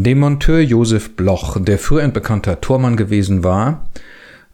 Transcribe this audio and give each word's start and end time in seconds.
Dem 0.00 0.20
Monteur 0.20 0.60
Josef 0.60 1.16
Bloch, 1.16 1.56
der 1.58 1.76
früher 1.76 2.04
ein 2.04 2.12
bekannter 2.12 2.60
Tormann 2.60 2.96
gewesen 2.96 3.42
war, 3.42 3.88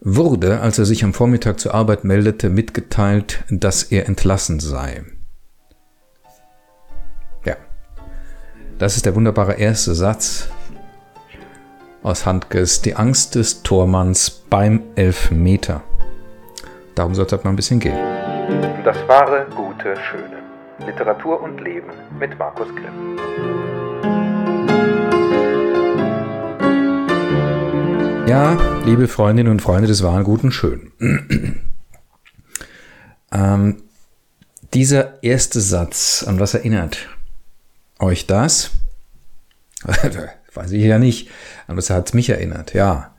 wurde, 0.01 0.59
als 0.59 0.79
er 0.79 0.85
sich 0.85 1.03
am 1.03 1.13
Vormittag 1.13 1.59
zur 1.59 1.75
Arbeit 1.75 2.03
meldete, 2.03 2.49
mitgeteilt, 2.49 3.43
dass 3.51 3.83
er 3.83 4.07
entlassen 4.07 4.59
sei. 4.59 5.03
Ja, 7.45 7.57
das 8.79 8.95
ist 8.95 9.05
der 9.05 9.13
wunderbare 9.13 9.53
erste 9.53 9.93
Satz 9.93 10.49
aus 12.01 12.25
Handkes 12.25 12.81
Die 12.81 12.95
Angst 12.95 13.35
des 13.35 13.61
Tormanns 13.61 14.31
beim 14.31 14.81
Elfmeter. 14.95 15.83
Darum 16.95 17.13
soll 17.13 17.27
es 17.27 17.31
halt 17.31 17.43
mal 17.43 17.51
ein 17.51 17.55
bisschen 17.55 17.79
gehen. 17.79 17.99
Das 18.83 18.97
wahre, 19.07 19.45
gute, 19.55 19.95
schöne. 20.09 20.41
Literatur 20.87 21.39
und 21.39 21.61
Leben 21.61 21.91
mit 22.19 22.35
Markus 22.39 22.67
Grimm. 22.69 23.64
Ja, 28.27 28.57
liebe 28.85 29.07
Freundinnen 29.07 29.51
und 29.51 29.61
Freunde 29.61 29.87
des 29.87 30.01
wahren 30.01 30.23
Guten 30.23 30.51
Schön. 30.51 30.91
ähm, 33.31 33.83
dieser 34.73 35.21
erste 35.23 35.61
Satz, 35.61 36.23
an 36.27 36.39
was 36.39 36.55
erinnert 36.55 37.07
euch 37.99 38.25
das? 38.25 38.71
Weiß 40.55 40.71
ich 40.71 40.83
ja 40.83 40.97
nicht. 40.97 41.29
An 41.67 41.77
was 41.77 41.91
hat 41.91 42.07
es 42.07 42.13
mich 42.15 42.29
erinnert? 42.29 42.73
Ja, 42.73 43.13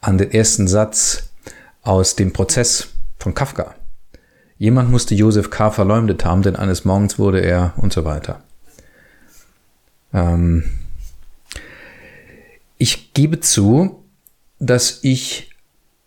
an 0.00 0.18
den 0.18 0.30
ersten 0.30 0.68
Satz 0.68 1.30
aus 1.82 2.14
dem 2.14 2.32
Prozess 2.32 2.90
von 3.18 3.34
Kafka. 3.34 3.74
Jemand 4.56 4.88
musste 4.88 5.16
Josef 5.16 5.50
K. 5.50 5.72
verleumdet 5.72 6.24
haben, 6.24 6.42
denn 6.42 6.54
eines 6.54 6.84
Morgens 6.84 7.18
wurde 7.18 7.40
er 7.40 7.74
und 7.76 7.92
so 7.92 8.04
weiter. 8.04 8.44
Ähm, 10.12 10.70
ich 12.78 13.12
gebe 13.14 13.40
zu, 13.40 14.03
dass 14.66 15.00
ich 15.02 15.50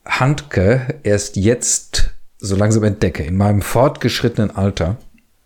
Handke 0.05 0.99
erst 1.03 1.35
jetzt 1.35 2.11
so 2.39 2.55
langsam 2.55 2.83
entdecke, 2.83 3.23
in 3.23 3.35
meinem 3.35 3.61
fortgeschrittenen 3.61 4.51
Alter. 4.51 4.97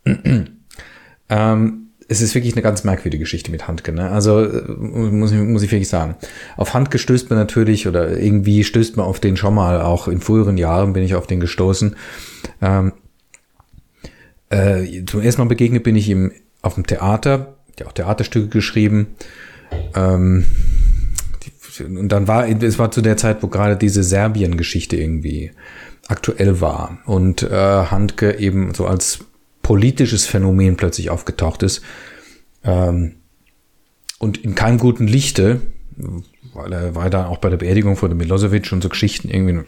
ähm, 1.30 1.82
es 2.08 2.20
ist 2.20 2.36
wirklich 2.36 2.54
eine 2.54 2.62
ganz 2.62 2.84
merkwürdige 2.84 3.24
Geschichte 3.24 3.52
mit 3.52 3.70
Handke. 3.70 3.94
Ne? 3.94 4.10
Also 4.10 4.44
äh, 4.44 4.70
muss 4.70 5.32
ich, 5.32 5.40
muss 5.40 5.64
ich 5.64 5.72
wirklich 5.72 5.88
sagen. 5.88 6.16
Auf 6.58 6.74
Handke 6.74 7.00
stößt 7.00 7.30
man 7.30 7.40
natürlich 7.40 7.88
oder 7.88 8.18
irgendwie 8.18 8.66
stößt 8.66 8.98
man 8.98 9.06
auf 9.06 9.22
den 9.22 9.38
schon 9.38 9.56
mal. 9.56 9.82
Auch 9.82 10.10
in 10.10 10.20
früheren 10.20 10.58
Jahren 10.58 10.92
bin 10.92 11.04
ich 11.04 11.16
auf 11.16 11.26
den 11.26 11.40
gestoßen. 11.40 11.96
Ähm, 12.62 12.92
äh, 14.50 15.06
zum 15.06 15.22
ersten 15.22 15.42
Mal 15.42 15.48
begegnet 15.48 15.84
bin 15.84 15.96
ich 15.96 16.10
ihm 16.10 16.34
auf 16.62 16.74
dem 16.74 16.86
Theater, 16.86 17.56
der 17.80 17.88
auch 17.88 17.94
Theaterstücke 17.94 18.50
geschrieben. 18.50 19.16
Ähm, 19.96 20.46
und 21.80 22.10
dann 22.10 22.28
war, 22.28 22.48
es 22.48 22.80
war 22.80 22.92
zu 22.92 23.02
der 23.02 23.18
Zeit, 23.18 23.44
wo 23.44 23.48
gerade 23.48 23.78
diese 23.78 24.04
Serbien-Geschichte 24.04 24.98
irgendwie 24.98 25.52
aktuell 26.08 26.60
war 26.62 27.00
und 27.06 27.44
äh, 27.44 27.50
Handke 27.50 28.38
eben 28.40 28.74
so 28.74 28.86
als 28.86 29.20
politisches 29.62 30.26
Phänomen 30.26 30.76
plötzlich 30.76 31.10
aufgetaucht 31.10 31.64
ist 31.64 31.82
ähm, 32.64 33.16
und 34.20 34.38
in 34.44 34.56
keinem 34.56 34.80
guten 34.80 35.08
Lichte, 35.08 35.62
weil 36.54 36.74
er 36.74 36.96
war 36.96 37.10
dann 37.10 37.28
auch 37.28 37.38
bei 37.38 37.50
der 37.50 37.58
Beerdigung 37.58 37.96
von 37.96 38.16
Milosevic 38.16 38.72
und 38.72 38.82
so 38.82 38.90
Geschichten 38.90 39.30
irgendwie 39.30 39.62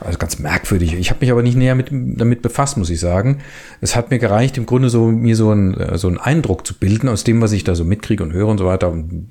also 0.00 0.16
ganz 0.16 0.38
merkwürdig. 0.38 0.94
Ich 0.94 1.10
habe 1.10 1.20
mich 1.20 1.32
aber 1.32 1.42
nicht 1.42 1.56
näher 1.56 1.74
mit, 1.74 1.88
damit 1.90 2.40
befasst, 2.40 2.76
muss 2.76 2.88
ich 2.88 3.00
sagen. 3.00 3.40
Es 3.80 3.96
hat 3.96 4.10
mir 4.10 4.20
gereicht, 4.20 4.56
im 4.56 4.64
Grunde 4.64 4.90
so 4.90 5.06
mir 5.06 5.34
so, 5.34 5.52
ein, 5.52 5.98
so 5.98 6.06
einen 6.06 6.18
Eindruck 6.18 6.64
zu 6.64 6.74
bilden 6.74 7.08
aus 7.08 7.24
dem, 7.24 7.40
was 7.40 7.50
ich 7.50 7.64
da 7.64 7.74
so 7.74 7.84
mitkriege 7.84 8.22
und 8.22 8.32
höre 8.32 8.46
und 8.46 8.58
so 8.58 8.64
weiter. 8.64 8.90
Und 8.90 9.26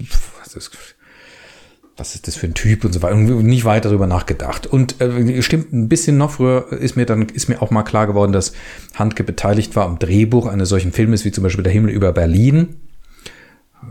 ist, 0.55 0.96
was 1.97 2.13
ist 2.13 2.27
das 2.27 2.35
für 2.35 2.45
ein 2.45 2.53
Typ 2.53 2.85
und 2.85 2.93
so 2.93 3.01
weiter 3.01 3.15
und 3.15 3.45
nicht 3.45 3.65
weiter 3.65 3.89
darüber 3.89 4.05
nachgedacht. 4.05 4.67
Und 4.67 5.01
äh, 5.01 5.41
stimmt, 5.41 5.73
ein 5.73 5.89
bisschen 5.89 6.17
noch 6.17 6.31
früher 6.31 6.71
ist 6.71 6.95
mir 6.95 7.05
dann 7.05 7.23
ist 7.23 7.49
mir 7.49 7.61
auch 7.61 7.71
mal 7.71 7.83
klar 7.83 8.05
geworden, 8.05 8.31
dass 8.31 8.53
Handke 8.93 9.23
beteiligt 9.23 9.75
war 9.75 9.85
am 9.85 9.97
Drehbuch 9.97 10.45
eines 10.45 10.69
solchen 10.69 10.91
Filmes 10.91 11.25
wie 11.25 11.31
zum 11.31 11.43
Beispiel 11.43 11.63
Der 11.63 11.73
Himmel 11.73 11.91
über 11.91 12.13
Berlin. 12.13 12.75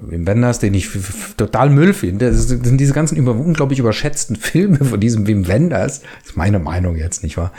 Wim 0.00 0.26
Wenders, 0.26 0.58
den 0.58 0.74
ich 0.74 0.90
total 1.36 1.70
Müll 1.70 1.94
finde. 1.94 2.30
Das 2.30 2.48
sind 2.48 2.78
diese 2.78 2.92
ganzen 2.92 3.16
über, 3.16 3.32
unglaublich 3.32 3.78
überschätzten 3.78 4.36
Filme 4.36 4.78
von 4.78 5.00
diesem 5.00 5.26
Wim 5.26 5.48
Wenders. 5.48 6.00
Das 6.00 6.30
ist 6.30 6.36
meine 6.36 6.58
Meinung 6.58 6.96
jetzt, 6.96 7.22
nicht 7.22 7.36
wahr? 7.36 7.52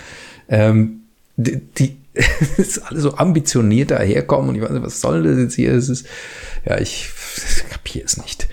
Ähm, 0.48 1.02
die, 1.36 1.60
die 1.78 1.98
ist 2.58 2.80
alle 2.80 3.00
so 3.00 3.16
ambitioniert 3.16 3.92
daherkommen 3.92 4.50
und 4.50 4.56
ich 4.56 4.62
weiß 4.62 4.72
nicht, 4.72 4.84
was 4.84 5.02
soll 5.02 5.24
das 5.24 5.38
jetzt 5.38 5.56
hier? 5.56 5.74
Es 5.74 5.90
ist, 5.90 6.08
ja, 6.66 6.78
ich 6.80 7.10
kapiere 7.70 8.06
es 8.06 8.18
nicht. 8.18 8.48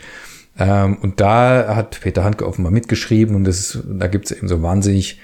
Ähm, 0.59 0.97
und 0.97 1.21
da 1.21 1.75
hat 1.75 2.01
Peter 2.01 2.25
Handke 2.25 2.47
offenbar 2.47 2.73
mitgeschrieben 2.73 3.35
und 3.35 3.45
das, 3.45 3.79
da 3.85 4.07
gibt 4.07 4.27
es 4.27 4.37
eben 4.37 4.49
so 4.49 4.63
wahnsinnig 4.63 5.21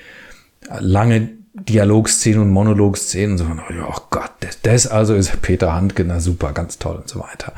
lange 0.78 1.28
Dialogszenen 1.54 2.42
und 2.42 2.50
Monologszenen 2.50 3.32
und 3.32 3.38
so. 3.38 3.46
Oh 3.88 4.00
Gott, 4.10 4.30
das, 4.40 4.60
das 4.62 4.86
also 4.86 5.14
ist 5.14 5.42
Peter 5.42 5.72
Handke, 5.72 6.04
na 6.04 6.20
super, 6.20 6.52
ganz 6.52 6.78
toll 6.78 6.96
und 6.96 7.08
so 7.08 7.20
weiter. 7.20 7.52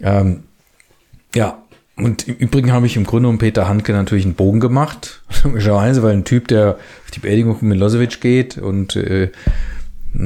Ähm, 0.00 0.44
ja, 1.34 1.62
und 1.96 2.26
im 2.26 2.36
Übrigen 2.36 2.72
habe 2.72 2.86
ich 2.86 2.96
im 2.96 3.04
Grunde 3.04 3.28
um 3.28 3.38
Peter 3.38 3.68
Handke 3.68 3.92
natürlich 3.92 4.24
einen 4.24 4.34
Bogen 4.34 4.60
gemacht, 4.60 5.22
logischerweise, 5.44 6.02
weil 6.02 6.12
ein 6.12 6.24
Typ, 6.24 6.48
der 6.48 6.76
auf 7.04 7.10
die 7.12 7.20
Beerdigung 7.20 7.58
von 7.58 7.68
Milosevic 7.68 8.20
geht 8.20 8.58
und 8.58 8.96
äh, 8.96 9.30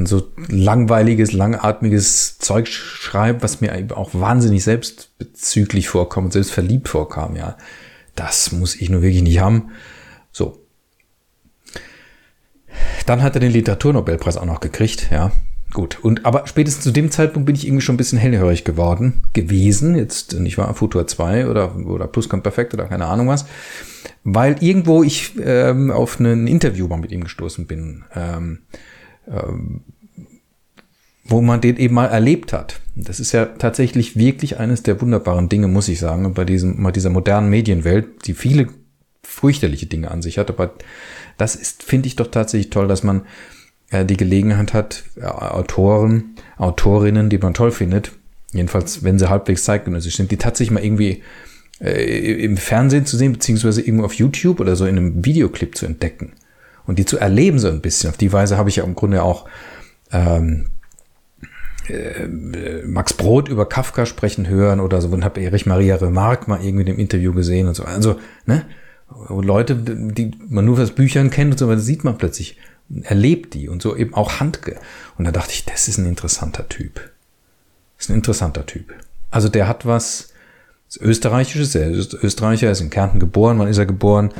so 0.04 0.32
langweiliges, 0.48 1.32
langatmiges 1.32 2.38
Zeug 2.38 2.68
schreibt, 2.68 3.42
was 3.42 3.60
mir 3.60 3.88
auch 3.94 4.10
wahnsinnig 4.12 4.64
selbstbezüglich 4.64 5.88
vorkommt 5.88 6.26
und 6.26 6.32
selbst 6.32 6.52
verliebt 6.52 6.88
vorkam, 6.88 7.36
ja. 7.36 7.56
Das 8.14 8.52
muss 8.52 8.74
ich 8.74 8.88
nur 8.90 9.02
wirklich 9.02 9.22
nicht 9.22 9.40
haben. 9.40 9.70
So. 10.32 10.58
Dann 13.06 13.22
hat 13.22 13.36
er 13.36 13.40
den 13.40 13.52
Literaturnobelpreis 13.52 14.36
auch 14.36 14.46
noch 14.46 14.60
gekriegt, 14.60 15.08
ja. 15.10 15.32
Gut. 15.72 15.98
Und 16.02 16.24
aber 16.24 16.46
spätestens 16.46 16.84
zu 16.84 16.90
dem 16.90 17.10
Zeitpunkt 17.10 17.46
bin 17.46 17.54
ich 17.54 17.66
irgendwie 17.66 17.82
schon 17.82 17.94
ein 17.94 17.98
bisschen 17.98 18.18
hellhörig 18.18 18.64
geworden, 18.64 19.22
gewesen. 19.32 19.94
Jetzt, 19.96 20.32
nicht 20.38 20.58
wahr, 20.58 20.72
Futur 20.74 21.06
2 21.06 21.48
oder, 21.48 21.76
oder 21.76 22.06
Plusquamperfekt 22.06 22.72
oder 22.72 22.86
keine 22.86 23.06
Ahnung 23.06 23.28
was. 23.28 23.46
Weil 24.24 24.56
irgendwo 24.60 25.02
ich 25.02 25.34
ähm, 25.42 25.90
auf 25.90 26.18
ein 26.18 26.46
Interview 26.46 26.86
mal 26.88 26.96
mit 26.96 27.12
ihm 27.12 27.24
gestoßen 27.24 27.66
bin. 27.66 28.04
Ähm, 28.14 28.60
wo 31.28 31.40
man 31.40 31.60
den 31.60 31.76
eben 31.76 31.94
mal 31.94 32.06
erlebt 32.06 32.52
hat. 32.52 32.80
Das 32.94 33.20
ist 33.20 33.32
ja 33.32 33.46
tatsächlich 33.46 34.16
wirklich 34.16 34.58
eines 34.58 34.82
der 34.82 35.00
wunderbaren 35.00 35.48
Dinge, 35.48 35.68
muss 35.68 35.88
ich 35.88 35.98
sagen, 35.98 36.32
bei 36.34 36.44
diesem, 36.44 36.82
bei 36.82 36.92
dieser 36.92 37.10
modernen 37.10 37.50
Medienwelt, 37.50 38.26
die 38.26 38.34
viele 38.34 38.68
fürchterliche 39.22 39.86
Dinge 39.86 40.10
an 40.10 40.22
sich 40.22 40.38
hat. 40.38 40.50
Aber 40.50 40.74
das 41.36 41.56
ist, 41.56 41.82
finde 41.82 42.06
ich 42.06 42.16
doch 42.16 42.28
tatsächlich 42.28 42.70
toll, 42.70 42.88
dass 42.88 43.02
man 43.02 43.22
äh, 43.90 44.04
die 44.04 44.16
Gelegenheit 44.16 44.72
hat, 44.72 45.04
äh, 45.16 45.24
Autoren, 45.24 46.36
Autorinnen, 46.56 47.28
die 47.28 47.38
man 47.38 47.54
toll 47.54 47.72
findet, 47.72 48.12
jedenfalls 48.52 49.02
wenn 49.02 49.18
sie 49.18 49.28
halbwegs 49.28 49.64
zeitgenössisch 49.64 50.16
sind, 50.16 50.30
die 50.30 50.38
tatsächlich 50.38 50.72
mal 50.72 50.84
irgendwie 50.84 51.22
äh, 51.80 52.44
im 52.44 52.56
Fernsehen 52.56 53.04
zu 53.04 53.16
sehen, 53.16 53.32
beziehungsweise 53.32 53.82
irgendwo 53.82 54.04
auf 54.04 54.14
YouTube 54.14 54.60
oder 54.60 54.76
so 54.76 54.86
in 54.86 54.96
einem 54.96 55.24
Videoclip 55.24 55.76
zu 55.76 55.86
entdecken 55.86 56.32
und 56.86 56.98
die 56.98 57.04
zu 57.04 57.18
erleben 57.18 57.58
so 57.58 57.68
ein 57.68 57.80
bisschen. 57.80 58.10
Auf 58.10 58.16
die 58.16 58.32
Weise 58.32 58.56
habe 58.56 58.68
ich 58.68 58.76
ja 58.76 58.84
im 58.84 58.94
Grunde 58.94 59.22
auch 59.22 59.46
ähm, 60.12 60.66
äh, 61.88 62.26
Max 62.84 63.14
Brot 63.14 63.48
über 63.48 63.68
Kafka 63.68 64.06
sprechen 64.06 64.48
hören 64.48 64.80
oder 64.80 65.00
so 65.00 65.08
und 65.08 65.24
habe 65.24 65.40
Erich 65.40 65.66
Maria 65.66 65.96
Remarque 65.96 66.48
mal 66.48 66.60
irgendwie 66.62 66.82
in 66.82 66.96
dem 66.96 66.98
Interview 66.98 67.32
gesehen 67.32 67.68
und 67.68 67.74
so. 67.74 67.84
Also, 67.84 68.18
ne? 68.46 68.64
Leute, 69.28 69.76
die 69.76 70.32
man 70.48 70.64
nur 70.64 70.80
aus 70.80 70.90
Büchern 70.90 71.30
kennt 71.30 71.52
und 71.52 71.58
so, 71.58 71.66
aber 71.66 71.78
sieht 71.78 72.02
man 72.02 72.18
plötzlich, 72.18 72.58
erlebt 73.02 73.54
die 73.54 73.68
und 73.68 73.80
so 73.80 73.96
eben 73.96 74.14
auch 74.14 74.40
Handke. 74.40 74.78
Und 75.16 75.24
da 75.24 75.32
dachte 75.32 75.52
ich, 75.52 75.64
das 75.64 75.86
ist 75.86 75.98
ein 75.98 76.06
interessanter 76.06 76.68
Typ. 76.68 76.94
Das 77.96 78.06
ist 78.06 78.10
ein 78.10 78.16
interessanter 78.16 78.66
Typ. 78.66 78.92
Also 79.30 79.48
der 79.48 79.68
hat 79.68 79.86
was 79.86 80.32
Österreichisches, 81.00 81.74
er 81.74 81.90
ist 81.90 82.14
Österreicher, 82.14 82.66
er 82.66 82.72
ist 82.72 82.80
in 82.80 82.90
Kärnten 82.90 83.18
geboren, 83.20 83.58
wann 83.58 83.68
ist 83.68 83.78
er 83.78 83.86
geboren? 83.86 84.32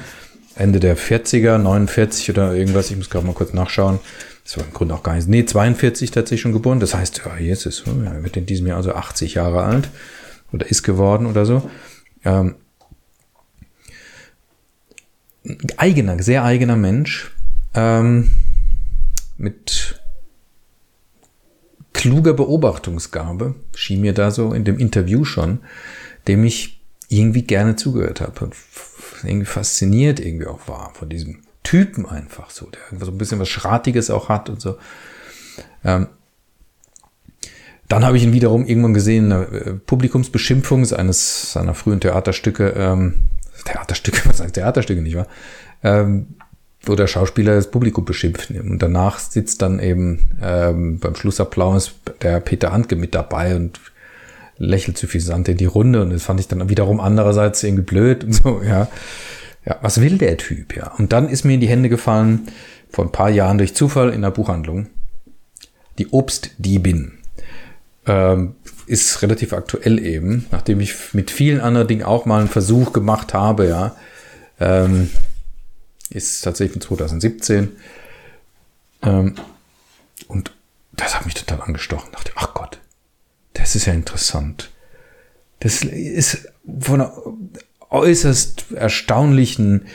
Ende 0.56 0.80
der 0.80 0.96
40er, 0.96 1.58
49 1.58 2.30
oder 2.30 2.54
irgendwas, 2.54 2.90
ich 2.90 2.96
muss 2.96 3.10
gerade 3.10 3.26
mal 3.26 3.34
kurz 3.34 3.52
nachschauen. 3.52 3.98
Das 4.44 4.56
war 4.56 4.64
im 4.64 4.72
Grunde 4.72 4.94
auch 4.94 5.02
gar 5.02 5.14
nicht. 5.14 5.28
Nee, 5.28 5.44
42 5.44 6.10
tatsächlich 6.12 6.40
schon 6.40 6.52
geboren. 6.52 6.80
Das 6.80 6.94
heißt, 6.94 7.22
ja, 7.24 7.34
ist, 7.36 7.66
er 7.66 8.24
wird 8.24 8.36
in 8.36 8.46
diesem 8.46 8.66
Jahr 8.66 8.76
also 8.76 8.92
80 8.92 9.34
Jahre 9.34 9.64
alt 9.64 9.88
oder 10.52 10.66
ist 10.66 10.82
geworden 10.82 11.26
oder 11.26 11.44
so. 11.44 11.68
Ähm, 12.24 12.54
eigener, 15.76 16.22
sehr 16.22 16.44
eigener 16.44 16.76
Mensch 16.76 17.32
ähm, 17.74 18.30
mit 19.36 20.00
kluger 21.92 22.34
Beobachtungsgabe, 22.34 23.54
schien 23.74 24.00
mir 24.00 24.12
da 24.12 24.30
so 24.30 24.52
in 24.52 24.64
dem 24.64 24.78
Interview 24.78 25.24
schon, 25.24 25.60
dem 26.28 26.44
ich 26.44 26.80
irgendwie 27.08 27.42
gerne 27.42 27.76
zugehört 27.76 28.20
habe 28.20 28.50
irgendwie 29.22 29.46
fasziniert 29.46 30.20
irgendwie 30.20 30.46
auch 30.46 30.68
war 30.68 30.92
von 30.94 31.08
diesem 31.08 31.42
Typen 31.62 32.06
einfach 32.06 32.50
so, 32.50 32.70
der 32.70 33.00
so 33.00 33.10
ein 33.10 33.18
bisschen 33.18 33.40
was 33.40 33.48
Schratiges 33.48 34.10
auch 34.10 34.28
hat 34.28 34.48
und 34.48 34.60
so. 34.60 34.76
Ähm, 35.84 36.06
Dann 37.88 38.04
habe 38.04 38.16
ich 38.16 38.22
ihn 38.22 38.32
wiederum 38.32 38.66
irgendwann 38.66 38.94
gesehen, 38.94 39.32
eine 39.32 39.44
äh, 39.46 39.72
Publikumsbeschimpfung 39.74 40.92
eines 40.92 41.52
seiner 41.52 41.74
frühen 41.74 42.00
Theaterstücke, 42.00 42.74
ähm, 42.76 43.14
Theaterstücke, 43.64 44.22
was 44.28 44.40
heißt 44.40 44.54
Theaterstücke, 44.54 45.02
nicht 45.02 45.16
wahr? 45.16 45.26
Ähm, 45.82 46.36
wo 46.82 46.94
der 46.94 47.08
Schauspieler 47.08 47.56
das 47.56 47.70
Publikum 47.70 48.04
beschimpft. 48.04 48.50
Und 48.50 48.78
danach 48.80 49.18
sitzt 49.18 49.60
dann 49.60 49.80
eben 49.80 50.30
ähm, 50.40 50.98
beim 51.00 51.16
Schlussapplaus 51.16 51.94
der 52.22 52.38
Peter 52.40 52.72
Handke 52.72 52.94
mit 52.94 53.14
dabei 53.14 53.56
und 53.56 53.80
lächelt 54.58 54.98
suffisant 54.98 55.48
in 55.48 55.56
die 55.56 55.66
Runde. 55.66 56.02
Und 56.02 56.10
das 56.10 56.22
fand 56.22 56.40
ich 56.40 56.48
dann 56.48 56.68
wiederum 56.68 57.00
andererseits 57.00 57.62
irgendwie 57.62 57.84
blöd 57.84 58.24
und 58.24 58.32
so, 58.32 58.62
ja. 58.62 58.88
Ja, 59.64 59.78
was 59.82 60.00
will 60.00 60.16
der 60.16 60.36
Typ, 60.36 60.76
ja? 60.76 60.92
Und 60.96 61.12
dann 61.12 61.28
ist 61.28 61.44
mir 61.44 61.54
in 61.54 61.60
die 61.60 61.68
Hände 61.68 61.88
gefallen, 61.88 62.46
vor 62.88 63.04
ein 63.04 63.12
paar 63.12 63.30
Jahren 63.30 63.58
durch 63.58 63.74
Zufall 63.74 64.10
in 64.10 64.22
der 64.22 64.30
Buchhandlung, 64.30 64.86
die 65.98 66.08
Obstdiebin. 66.08 67.18
Ähm, 68.06 68.54
ist 68.86 69.22
relativ 69.22 69.52
aktuell 69.52 69.98
eben, 69.98 70.46
nachdem 70.52 70.78
ich 70.78 71.12
mit 71.12 71.32
vielen 71.32 71.60
anderen 71.60 71.88
Dingen 71.88 72.04
auch 72.04 72.24
mal 72.24 72.38
einen 72.38 72.48
Versuch 72.48 72.92
gemacht 72.92 73.34
habe, 73.34 73.66
ja. 73.66 73.96
Ähm, 74.60 75.10
ist 76.10 76.42
tatsächlich 76.42 76.74
von 76.74 76.82
2017. 76.82 77.72
Ähm, 79.02 79.34
und 80.28 80.52
das 80.92 81.16
hat 81.16 81.26
mich 81.26 81.34
total 81.34 81.60
angestochen. 81.62 82.12
Dachte, 82.12 82.30
ach 82.36 82.54
Gott, 82.54 82.78
das 83.56 83.74
ist 83.74 83.86
ja 83.86 83.92
interessant. 83.92 84.70
Das 85.60 85.82
ist 85.82 86.48
von 86.80 87.00
einer 87.00 87.12
äußerst 87.90 88.72
erstaunlichen 88.72 89.86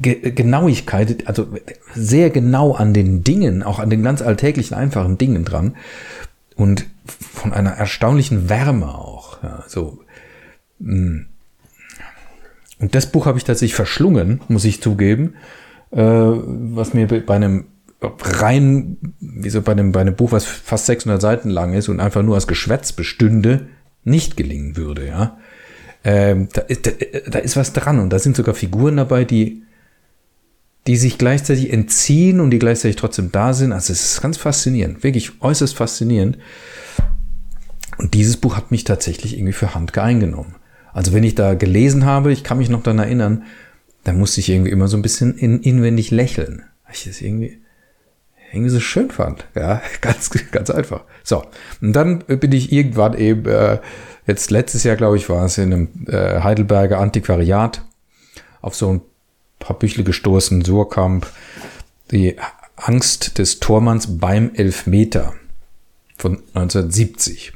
Genauigkeit, 0.00 1.26
also 1.26 1.46
sehr 1.94 2.30
genau 2.30 2.72
an 2.72 2.92
den 2.92 3.22
Dingen, 3.22 3.62
auch 3.62 3.78
an 3.78 3.90
den 3.90 4.02
ganz 4.02 4.22
alltäglichen, 4.22 4.74
einfachen 4.74 5.18
Dingen 5.18 5.44
dran. 5.44 5.76
Und 6.56 6.86
von 7.06 7.52
einer 7.52 7.72
erstaunlichen 7.72 8.48
Wärme 8.48 8.94
auch. 8.94 9.42
Ja, 9.42 9.64
so. 9.66 10.00
Mm. 10.78 11.26
Und 12.78 12.94
das 12.94 13.10
Buch 13.10 13.26
habe 13.26 13.38
ich 13.38 13.44
tatsächlich 13.44 13.74
verschlungen, 13.74 14.40
muss 14.48 14.64
ich 14.64 14.82
zugeben, 14.82 15.34
äh, 15.90 16.00
was 16.00 16.94
mir 16.94 17.06
bei 17.06 17.34
einem 17.34 17.66
rein, 18.20 18.96
wie 19.20 19.50
so 19.50 19.62
bei 19.62 19.72
einem, 19.72 19.92
bei 19.92 20.00
einem 20.00 20.16
Buch, 20.16 20.32
was 20.32 20.44
fast 20.44 20.86
600 20.86 21.20
Seiten 21.20 21.50
lang 21.50 21.74
ist 21.74 21.88
und 21.88 22.00
einfach 22.00 22.22
nur 22.22 22.34
als 22.34 22.46
Geschwätz 22.46 22.92
bestünde, 22.92 23.68
nicht 24.04 24.36
gelingen 24.36 24.76
würde, 24.76 25.06
ja. 25.06 25.38
Ähm, 26.04 26.48
da, 26.52 26.62
da, 26.62 26.90
da 27.30 27.38
ist 27.38 27.56
was 27.56 27.72
dran 27.72 27.98
und 27.98 28.10
da 28.10 28.18
sind 28.18 28.36
sogar 28.36 28.54
Figuren 28.54 28.98
dabei, 28.98 29.24
die, 29.24 29.62
die 30.86 30.96
sich 30.96 31.16
gleichzeitig 31.16 31.72
entziehen 31.72 32.40
und 32.40 32.50
die 32.50 32.58
gleichzeitig 32.58 32.96
trotzdem 32.96 33.32
da 33.32 33.54
sind. 33.54 33.72
Also 33.72 33.92
es 33.92 34.12
ist 34.12 34.20
ganz 34.20 34.36
faszinierend, 34.36 35.02
wirklich 35.02 35.40
äußerst 35.40 35.74
faszinierend. 35.74 36.38
Und 37.96 38.12
dieses 38.12 38.36
Buch 38.36 38.56
hat 38.56 38.70
mich 38.70 38.84
tatsächlich 38.84 39.34
irgendwie 39.38 39.52
für 39.54 39.74
Handke 39.74 40.02
eingenommen. 40.02 40.56
Also 40.92 41.12
wenn 41.12 41.24
ich 41.24 41.34
da 41.34 41.54
gelesen 41.54 42.04
habe, 42.04 42.32
ich 42.32 42.44
kann 42.44 42.58
mich 42.58 42.68
noch 42.68 42.82
daran 42.82 42.98
erinnern, 42.98 43.44
da 44.04 44.12
musste 44.12 44.40
ich 44.40 44.50
irgendwie 44.50 44.70
immer 44.70 44.88
so 44.88 44.96
ein 44.96 45.02
bisschen 45.02 45.36
in, 45.36 45.60
inwendig 45.60 46.10
lächeln. 46.10 46.62
Ich 46.92 47.04
das 47.04 47.20
irgendwie, 47.20 47.58
irgendwie 48.54 48.70
so 48.70 48.80
schön 48.80 49.10
fand. 49.10 49.46
Ja, 49.54 49.82
ganz, 50.00 50.30
ganz 50.50 50.70
einfach. 50.70 51.02
So. 51.22 51.44
Und 51.80 51.92
dann 51.92 52.20
bin 52.20 52.52
ich 52.52 52.72
irgendwann 52.72 53.16
eben, 53.18 53.46
äh, 53.46 53.78
jetzt 54.26 54.50
letztes 54.50 54.84
Jahr, 54.84 54.96
glaube 54.96 55.16
ich, 55.16 55.28
war 55.28 55.44
es 55.44 55.58
in 55.58 55.72
einem 55.72 55.88
äh, 56.06 56.40
Heidelberger 56.40 56.98
Antiquariat 56.98 57.82
auf 58.60 58.74
so 58.74 58.92
ein 58.92 59.00
paar 59.58 59.78
Büchle 59.78 60.04
gestoßen, 60.04 60.64
Surkamp, 60.64 61.26
die 62.10 62.36
Angst 62.76 63.38
des 63.38 63.60
Tormanns 63.60 64.18
beim 64.18 64.52
Elfmeter 64.54 65.34
von 66.16 66.38
1970. 66.54 67.52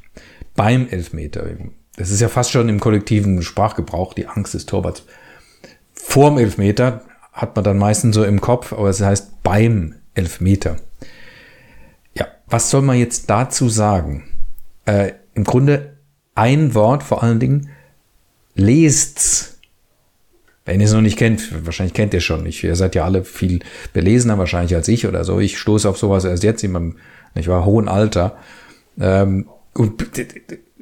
Beim 0.54 0.88
Elfmeter. 0.88 1.44
Das 1.96 2.10
ist 2.10 2.20
ja 2.20 2.28
fast 2.28 2.50
schon 2.50 2.68
im 2.68 2.80
kollektiven 2.80 3.42
Sprachgebrauch 3.42 4.14
die 4.14 4.26
Angst 4.26 4.54
des 4.54 4.66
Torwarts. 4.66 5.04
Vorm 5.94 6.38
Elfmeter 6.38 7.02
hat 7.32 7.54
man 7.54 7.64
dann 7.64 7.78
meistens 7.78 8.14
so 8.14 8.24
im 8.24 8.40
Kopf, 8.40 8.72
aber 8.72 8.88
es 8.88 9.00
heißt 9.00 9.42
beim 9.42 9.94
Elfmeter. 10.14 10.76
Was 12.48 12.70
soll 12.70 12.82
man 12.82 12.98
jetzt 12.98 13.28
dazu 13.30 13.68
sagen? 13.68 14.24
Äh, 14.86 15.12
Im 15.34 15.44
Grunde 15.44 15.96
ein 16.34 16.74
Wort 16.74 17.02
vor 17.02 17.22
allen 17.22 17.40
Dingen, 17.40 17.68
lest's. 18.54 19.58
Wenn 20.64 20.80
ihr 20.80 20.86
es 20.86 20.92
noch 20.92 21.00
nicht 21.00 21.18
kennt, 21.18 21.64
wahrscheinlich 21.64 21.94
kennt 21.94 22.12
ihr 22.12 22.20
schon 22.20 22.42
nicht. 22.42 22.62
Ihr 22.62 22.76
seid 22.76 22.94
ja 22.94 23.04
alle 23.04 23.24
viel 23.24 23.60
belesener 23.92 24.38
wahrscheinlich 24.38 24.74
als 24.74 24.88
ich 24.88 25.06
oder 25.06 25.24
so. 25.24 25.40
Ich 25.40 25.58
stoße 25.58 25.88
auf 25.88 25.98
sowas 25.98 26.24
erst 26.24 26.42
jetzt 26.42 26.62
in 26.62 26.72
meinem, 26.72 26.96
ich 27.34 27.48
war 27.48 27.64
hohen 27.64 27.88
Alter. 27.88 28.36
Ähm, 29.00 29.48
und 29.74 30.04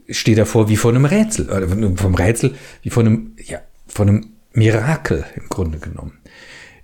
steht 0.08 0.38
davor 0.38 0.68
wie 0.68 0.76
vor 0.76 0.92
einem 0.92 1.04
Rätsel, 1.04 1.50
oder 1.50 1.68
vom 1.96 2.14
Rätsel 2.14 2.54
wie 2.82 2.90
vor 2.90 3.04
einem, 3.04 3.32
ja, 3.44 3.60
von 3.86 4.08
einem 4.08 4.26
Mirakel 4.52 5.24
im 5.36 5.48
Grunde 5.48 5.78
genommen. 5.78 6.18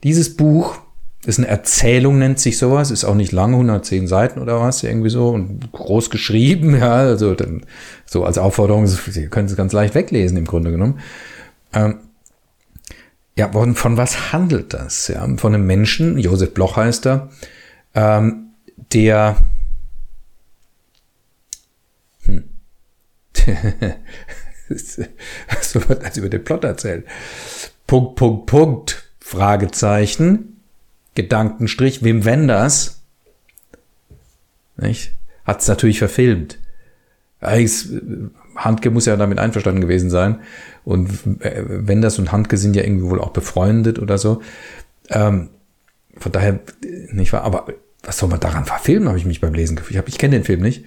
Dieses 0.03 0.37
Buch 0.37 0.79
ist 1.25 1.39
eine 1.39 1.49
Erzählung, 1.49 2.19
nennt 2.19 2.41
sich 2.41 2.59
sowas, 2.59 2.91
ist 2.91 3.05
auch 3.05 3.15
nicht 3.15 3.31
lang, 3.33 3.53
110 3.53 4.09
Seiten 4.09 4.41
oder 4.41 4.61
was, 4.61 4.83
irgendwie 4.83 5.11
so, 5.11 5.29
und 5.29 5.71
groß 5.73 6.11
geschrieben, 6.11 6.77
ja, 6.81 6.95
also 6.95 7.35
dann, 7.35 7.65
so 8.05 8.25
als 8.25 8.39
Aufforderung, 8.39 8.87
Sie 8.87 9.29
können 9.29 9.47
es 9.47 9.57
ganz 9.57 9.73
leicht 9.73 9.95
weglesen 9.95 10.37
im 10.37 10.47
Grunde 10.47 10.71
genommen. 10.71 11.01
Ähm, 11.73 12.01
ja, 13.37 13.51
von, 13.51 13.75
von 13.75 13.97
was 13.97 14.33
handelt 14.33 14.75
das? 14.75 15.09
Ja, 15.09 15.27
von 15.37 15.55
einem 15.55 15.67
Menschen, 15.67 16.19
Josef 16.19 16.53
Bloch 16.53 16.77
heißt 16.77 17.07
er, 17.07 17.31
ähm, 17.95 18.51
der 18.93 19.37
so 25.61 25.89
wird 25.89 26.05
als 26.05 26.17
über 26.17 26.29
den 26.29 26.45
Plot 26.45 26.65
erzählt. 26.65 27.07
Punkt, 27.87 28.17
Punkt, 28.17 28.47
Punkt, 28.47 29.05
Fragezeichen, 29.21 30.52
Gedankenstrich, 31.15 32.03
Wim 32.03 32.25
Wenders, 32.25 33.03
nicht? 34.77 35.13
Hat 35.45 35.61
es 35.61 35.69
natürlich 35.69 35.99
verfilmt. 35.99 36.59
Handke 38.57 38.91
muss 38.91 39.07
ja 39.07 39.17
damit 39.17 39.39
einverstanden 39.39 39.81
gewesen 39.81 40.11
sein. 40.11 40.41
Und 40.85 41.11
Wenders 41.25 42.19
und 42.19 42.33
Handke 42.33 42.57
sind 42.57 42.77
ja 42.77 42.83
irgendwie 42.83 43.11
wohl 43.11 43.21
auch 43.21 43.31
befreundet 43.31 43.99
oder 43.99 44.19
so. 44.19 44.43
Ähm, 45.09 45.51
von 46.17 46.33
daher, 46.33 46.61
nicht 47.11 47.33
wahr? 47.33 47.43
Aber 47.43 47.67
was 48.03 48.19
soll 48.19 48.29
man 48.29 48.41
daran 48.41 48.65
verfilmen, 48.65 49.09
habe 49.09 49.19
ich 49.19 49.25
mich 49.25 49.41
beim 49.41 49.55
Lesen 49.55 49.77
gefühlt. 49.77 50.01
Ich, 50.01 50.15
ich 50.15 50.19
kenne 50.19 50.37
den 50.37 50.45
Film 50.45 50.61
nicht. 50.61 50.85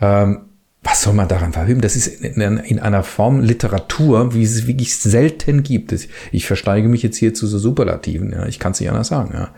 Ähm, 0.00 0.46
was 0.84 1.02
soll 1.02 1.14
man 1.14 1.28
daran 1.28 1.52
verhöhen? 1.52 1.80
Das 1.80 1.96
ist 1.96 2.06
in, 2.06 2.58
in, 2.58 2.78
einer 2.78 3.02
Form 3.02 3.40
Literatur, 3.40 4.34
wie 4.34 4.42
es 4.42 4.66
wirklich 4.66 4.96
selten 4.96 5.62
gibt. 5.62 5.94
Ich 6.30 6.46
versteige 6.46 6.88
mich 6.88 7.02
jetzt 7.02 7.16
hier 7.16 7.32
zu 7.32 7.46
so 7.46 7.58
Superlativen. 7.58 8.30
Ja. 8.32 8.46
Ich 8.46 8.58
kann 8.58 8.72
es 8.72 8.80
nicht 8.80 8.90
anders 8.90 9.08
sagen. 9.08 9.30
Ja. 9.32 9.54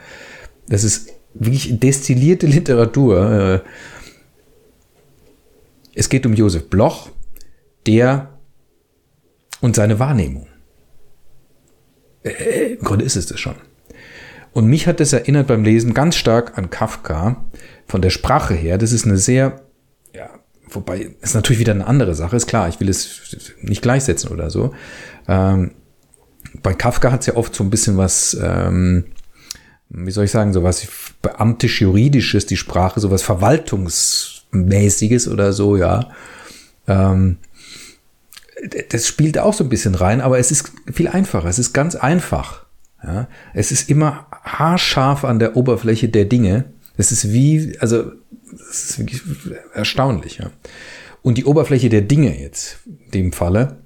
Das 0.68 0.84
ist 0.84 1.10
wirklich 1.34 1.78
destillierte 1.80 2.46
Literatur. 2.46 3.62
Äh. 3.64 3.68
Es 5.94 6.08
geht 6.08 6.24
um 6.26 6.34
Josef 6.34 6.70
Bloch, 6.70 7.10
der 7.86 8.30
und 9.60 9.74
seine 9.74 9.98
Wahrnehmung. 9.98 10.46
Äh, 12.22 12.74
Im 12.74 12.84
Grunde 12.84 13.04
ist 13.04 13.16
es 13.16 13.26
das 13.26 13.40
schon. 13.40 13.56
Und 14.52 14.68
mich 14.68 14.86
hat 14.86 15.00
das 15.00 15.12
erinnert 15.12 15.48
beim 15.48 15.64
Lesen 15.64 15.92
ganz 15.92 16.16
stark 16.16 16.56
an 16.56 16.70
Kafka, 16.70 17.44
von 17.86 18.02
der 18.02 18.10
Sprache 18.10 18.54
her. 18.54 18.78
Das 18.78 18.92
ist 18.92 19.04
eine 19.04 19.18
sehr 19.18 19.65
wobei 20.68 21.10
ist 21.20 21.34
natürlich 21.34 21.60
wieder 21.60 21.72
eine 21.72 21.86
andere 21.86 22.14
Sache, 22.14 22.36
ist 22.36 22.46
klar, 22.46 22.68
ich 22.68 22.80
will 22.80 22.88
es 22.88 23.54
nicht 23.60 23.82
gleichsetzen 23.82 24.30
oder 24.30 24.50
so. 24.50 24.74
Ähm, 25.28 25.72
bei 26.62 26.74
Kafka 26.74 27.12
hat 27.12 27.20
es 27.20 27.26
ja 27.26 27.36
oft 27.36 27.54
so 27.54 27.64
ein 27.64 27.70
bisschen 27.70 27.96
was, 27.96 28.36
ähm, 28.40 29.04
wie 29.88 30.10
soll 30.10 30.24
ich 30.24 30.30
sagen, 30.30 30.52
so 30.52 30.62
was 30.62 30.86
beamtisch-juridisches, 31.22 32.46
die 32.46 32.56
Sprache, 32.56 33.00
so 33.00 33.10
was 33.10 33.22
Verwaltungsmäßiges 33.22 35.28
oder 35.28 35.52
so, 35.52 35.76
ja. 35.76 36.10
Ähm, 36.88 37.38
das 38.90 39.06
spielt 39.06 39.38
auch 39.38 39.52
so 39.52 39.64
ein 39.64 39.68
bisschen 39.68 39.94
rein, 39.94 40.20
aber 40.20 40.38
es 40.38 40.50
ist 40.50 40.72
viel 40.92 41.08
einfacher, 41.08 41.48
es 41.48 41.58
ist 41.58 41.72
ganz 41.72 41.94
einfach. 41.94 42.64
Ja. 43.02 43.28
Es 43.54 43.70
ist 43.70 43.90
immer 43.90 44.26
haarscharf 44.42 45.24
an 45.24 45.38
der 45.38 45.56
Oberfläche 45.56 46.08
der 46.08 46.24
Dinge. 46.24 46.64
Es 46.96 47.12
ist 47.12 47.32
wie, 47.32 47.76
also 47.80 48.12
das 48.58 48.84
ist 48.84 48.98
wirklich 48.98 49.22
erstaunlich. 49.72 50.38
Ja. 50.38 50.50
Und 51.22 51.38
die 51.38 51.44
Oberfläche 51.44 51.88
der 51.88 52.02
Dinge 52.02 52.40
jetzt, 52.40 52.78
in 52.86 53.10
dem 53.12 53.32
Falle, 53.32 53.78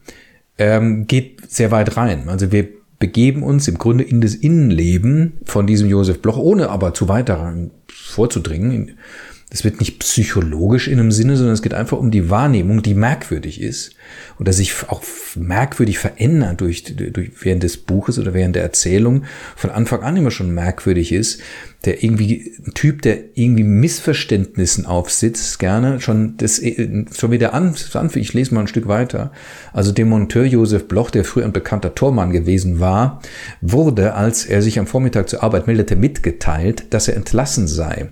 ähm, 0.59 1.07
geht 1.07 1.51
sehr 1.51 1.71
weit 1.71 1.97
rein. 1.97 2.29
Also 2.29 2.53
wir 2.53 2.69
begeben 2.99 3.43
uns 3.43 3.67
im 3.67 3.79
Grunde 3.79 4.05
in 4.05 4.21
das 4.21 4.35
Innenleben 4.35 5.39
von 5.45 5.67
diesem 5.67 5.89
Josef 5.89 6.21
Bloch, 6.21 6.37
ohne 6.37 6.69
aber 6.69 6.93
zu 6.95 7.09
weit 7.09 7.31
daran 7.31 7.71
vorzudringen. 7.89 8.99
Es 9.53 9.65
wird 9.65 9.81
nicht 9.81 9.99
psychologisch 9.99 10.87
in 10.87 11.01
einem 11.01 11.11
Sinne, 11.11 11.37
sondern 11.37 11.55
es 11.55 11.63
geht 11.63 11.75
einfach 11.75 11.99
um 11.99 12.13
die 12.13 12.31
Wahrnehmung, 12.31 12.83
die 12.83 12.95
merkwürdig 12.95 13.61
ist 13.61 13.97
oder 14.39 14.53
sich 14.53 14.73
auch 14.89 15.03
merkwürdig 15.35 15.99
verändert 15.99 16.61
durch, 16.61 16.85
durch 16.85 17.31
während 17.43 17.65
des 17.65 17.77
Buches 17.77 18.21
oder 18.21 18.33
während 18.33 18.55
der 18.55 18.63
Erzählung 18.63 19.25
von 19.57 19.71
Anfang 19.71 20.03
an 20.03 20.17
immer 20.17 20.31
schon 20.31 20.55
merkwürdig 20.55 21.13
ist. 21.13 21.41
Der 21.85 22.05
irgendwie 22.05 22.53
ein 22.65 22.75
Typ, 22.75 23.03
der 23.03 23.19
irgendwie 23.35 23.65
Missverständnissen 23.65 24.85
aufsitzt, 24.85 25.59
gerne 25.59 25.99
schon 26.01 26.37
das 26.37 26.61
schon 26.61 27.31
wieder 27.31 27.55
an, 27.55 27.75
an 27.95 28.11
ich 28.15 28.35
lese 28.35 28.55
mal 28.55 28.61
ein 28.61 28.69
Stück 28.69 28.87
weiter. 28.87 29.33
Also 29.73 29.91
der 29.91 30.05
Monteur 30.05 30.45
Josef 30.45 30.87
Bloch, 30.89 31.11
der 31.11 31.25
früher 31.25 31.47
ein 31.47 31.53
bekannter 31.53 31.95
Tormann 31.95 32.33
gewesen 32.33 32.81
war, 32.81 33.23
wurde, 33.63 34.15
als 34.15 34.45
er 34.45 34.61
sich 34.61 34.79
am 34.79 34.87
Vormittag 34.87 35.29
zur 35.29 35.43
Arbeit 35.43 35.67
meldete, 35.67 35.97
mitgeteilt, 35.97 36.85
dass 36.91 37.09
er 37.09 37.17
entlassen 37.17 37.67
sei. 37.67 38.11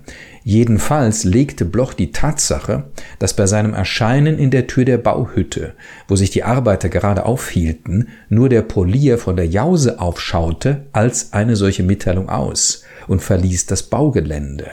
Jedenfalls 0.49 1.25
legte 1.25 1.63
Bloch 1.63 1.93
die 1.93 2.11
Tatsache, 2.11 2.85
dass 3.19 3.35
bei 3.35 3.45
seinem 3.45 3.75
Erscheinen 3.75 4.39
in 4.39 4.49
der 4.49 4.65
Tür 4.65 4.83
der 4.83 4.97
Bauhütte, 4.97 5.75
wo 6.07 6.15
sich 6.15 6.31
die 6.31 6.43
Arbeiter 6.43 6.89
gerade 6.89 7.27
aufhielten, 7.27 8.07
nur 8.29 8.49
der 8.49 8.63
Polier 8.63 9.19
von 9.19 9.35
der 9.35 9.45
Jause 9.45 9.99
aufschaute, 9.99 10.87
als 10.91 11.33
eine 11.33 11.55
solche 11.55 11.83
Mitteilung 11.83 12.29
aus 12.29 12.81
und 13.07 13.21
verließ 13.21 13.67
das 13.67 13.83
Baugelände. 13.83 14.71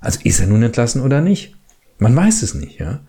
Also 0.00 0.18
ist 0.24 0.40
er 0.40 0.48
nun 0.48 0.64
entlassen 0.64 1.02
oder 1.02 1.20
nicht? 1.20 1.54
Man 1.98 2.16
weiß 2.16 2.42
es 2.42 2.54
nicht, 2.54 2.80
ja. 2.80 3.02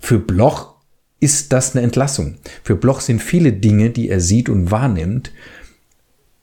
Für 0.00 0.18
Bloch 0.18 0.74
ist 1.20 1.52
das 1.52 1.76
eine 1.76 1.84
Entlassung. 1.84 2.38
Für 2.64 2.74
Bloch 2.74 3.00
sind 3.00 3.22
viele 3.22 3.52
Dinge, 3.52 3.90
die 3.90 4.08
er 4.08 4.18
sieht 4.18 4.48
und 4.48 4.72
wahrnimmt, 4.72 5.30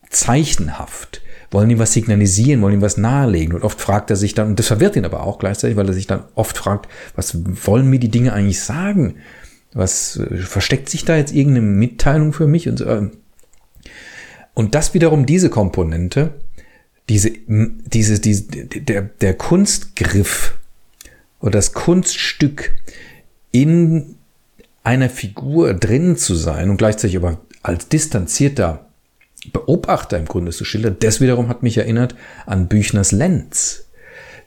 zeichenhaft 0.09 1.21
wollen 1.51 1.69
ihm 1.69 1.79
was 1.79 1.93
signalisieren, 1.93 2.61
wollen 2.61 2.75
ihm 2.75 2.81
was 2.81 2.97
nahelegen. 2.97 3.53
Und 3.53 3.63
oft 3.63 3.79
fragt 3.79 4.09
er 4.09 4.15
sich 4.15 4.33
dann, 4.33 4.47
und 4.47 4.59
das 4.59 4.67
verwirrt 4.67 4.95
ihn 4.95 5.05
aber 5.05 5.23
auch 5.23 5.37
gleichzeitig, 5.37 5.75
weil 5.77 5.87
er 5.87 5.93
sich 5.93 6.07
dann 6.07 6.23
oft 6.33 6.57
fragt, 6.57 6.89
was 7.15 7.37
wollen 7.65 7.89
mir 7.89 7.99
die 7.99 8.09
Dinge 8.09 8.33
eigentlich 8.33 8.61
sagen? 8.61 9.15
Was 9.73 10.17
äh, 10.17 10.37
versteckt 10.37 10.89
sich 10.89 11.05
da 11.05 11.17
jetzt 11.17 11.33
irgendeine 11.33 11.67
Mitteilung 11.67 12.33
für 12.33 12.47
mich? 12.47 12.69
Und, 12.69 12.77
so. 12.77 12.85
Ähm. 12.85 13.11
und 14.53 14.75
das 14.75 14.93
wiederum, 14.93 15.25
diese 15.25 15.49
Komponente, 15.49 16.33
diese, 17.09 17.31
diese, 17.47 18.19
diese, 18.19 18.43
der, 18.45 19.01
der 19.01 19.33
Kunstgriff 19.33 20.57
oder 21.41 21.51
das 21.51 21.73
Kunststück 21.73 22.71
in 23.51 24.15
einer 24.83 25.09
Figur 25.09 25.73
drin 25.73 26.15
zu 26.15 26.35
sein 26.35 26.69
und 26.69 26.77
gleichzeitig 26.77 27.17
aber 27.17 27.41
als 27.61 27.89
distanzierter 27.89 28.90
Beobachter 29.51 30.17
im 30.17 30.25
Grunde 30.25 30.51
zu 30.51 30.65
schildern. 30.65 30.97
Das 30.99 31.21
wiederum 31.21 31.47
hat 31.47 31.63
mich 31.63 31.77
erinnert 31.77 32.15
an 32.45 32.67
Büchners 32.67 33.11
Lenz, 33.11 33.85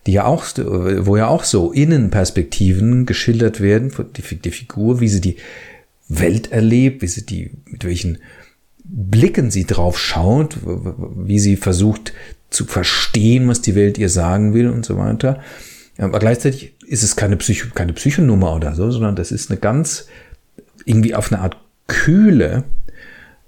die 0.06 0.12
ja 0.12 0.24
auch, 0.24 0.44
wo 0.56 1.16
ja 1.16 1.28
auch 1.28 1.44
so 1.44 1.72
Innenperspektiven 1.72 3.06
geschildert 3.06 3.60
werden, 3.60 3.92
die, 4.16 4.36
die 4.36 4.50
Figur, 4.50 5.00
wie 5.00 5.08
sie 5.08 5.20
die 5.20 5.36
Welt 6.08 6.52
erlebt, 6.52 7.02
wie 7.02 7.08
sie 7.08 7.26
die, 7.26 7.50
mit 7.66 7.84
welchen 7.84 8.18
Blicken 8.84 9.50
sie 9.50 9.64
drauf 9.64 9.98
schaut, 9.98 10.58
wie 10.64 11.38
sie 11.38 11.56
versucht 11.56 12.12
zu 12.50 12.66
verstehen, 12.66 13.48
was 13.48 13.62
die 13.62 13.74
Welt 13.74 13.98
ihr 13.98 14.10
sagen 14.10 14.52
will 14.52 14.68
und 14.68 14.84
so 14.84 14.98
weiter. 14.98 15.40
Aber 15.96 16.18
gleichzeitig 16.18 16.74
ist 16.86 17.02
es 17.02 17.16
keine, 17.16 17.36
Psycho, 17.36 17.68
keine 17.74 17.94
Psychonummer 17.94 18.54
oder 18.54 18.74
so, 18.74 18.90
sondern 18.90 19.16
das 19.16 19.32
ist 19.32 19.50
eine 19.50 19.58
ganz, 19.58 20.06
irgendwie 20.84 21.14
auf 21.14 21.32
eine 21.32 21.40
Art 21.40 21.56
Kühle, 21.86 22.64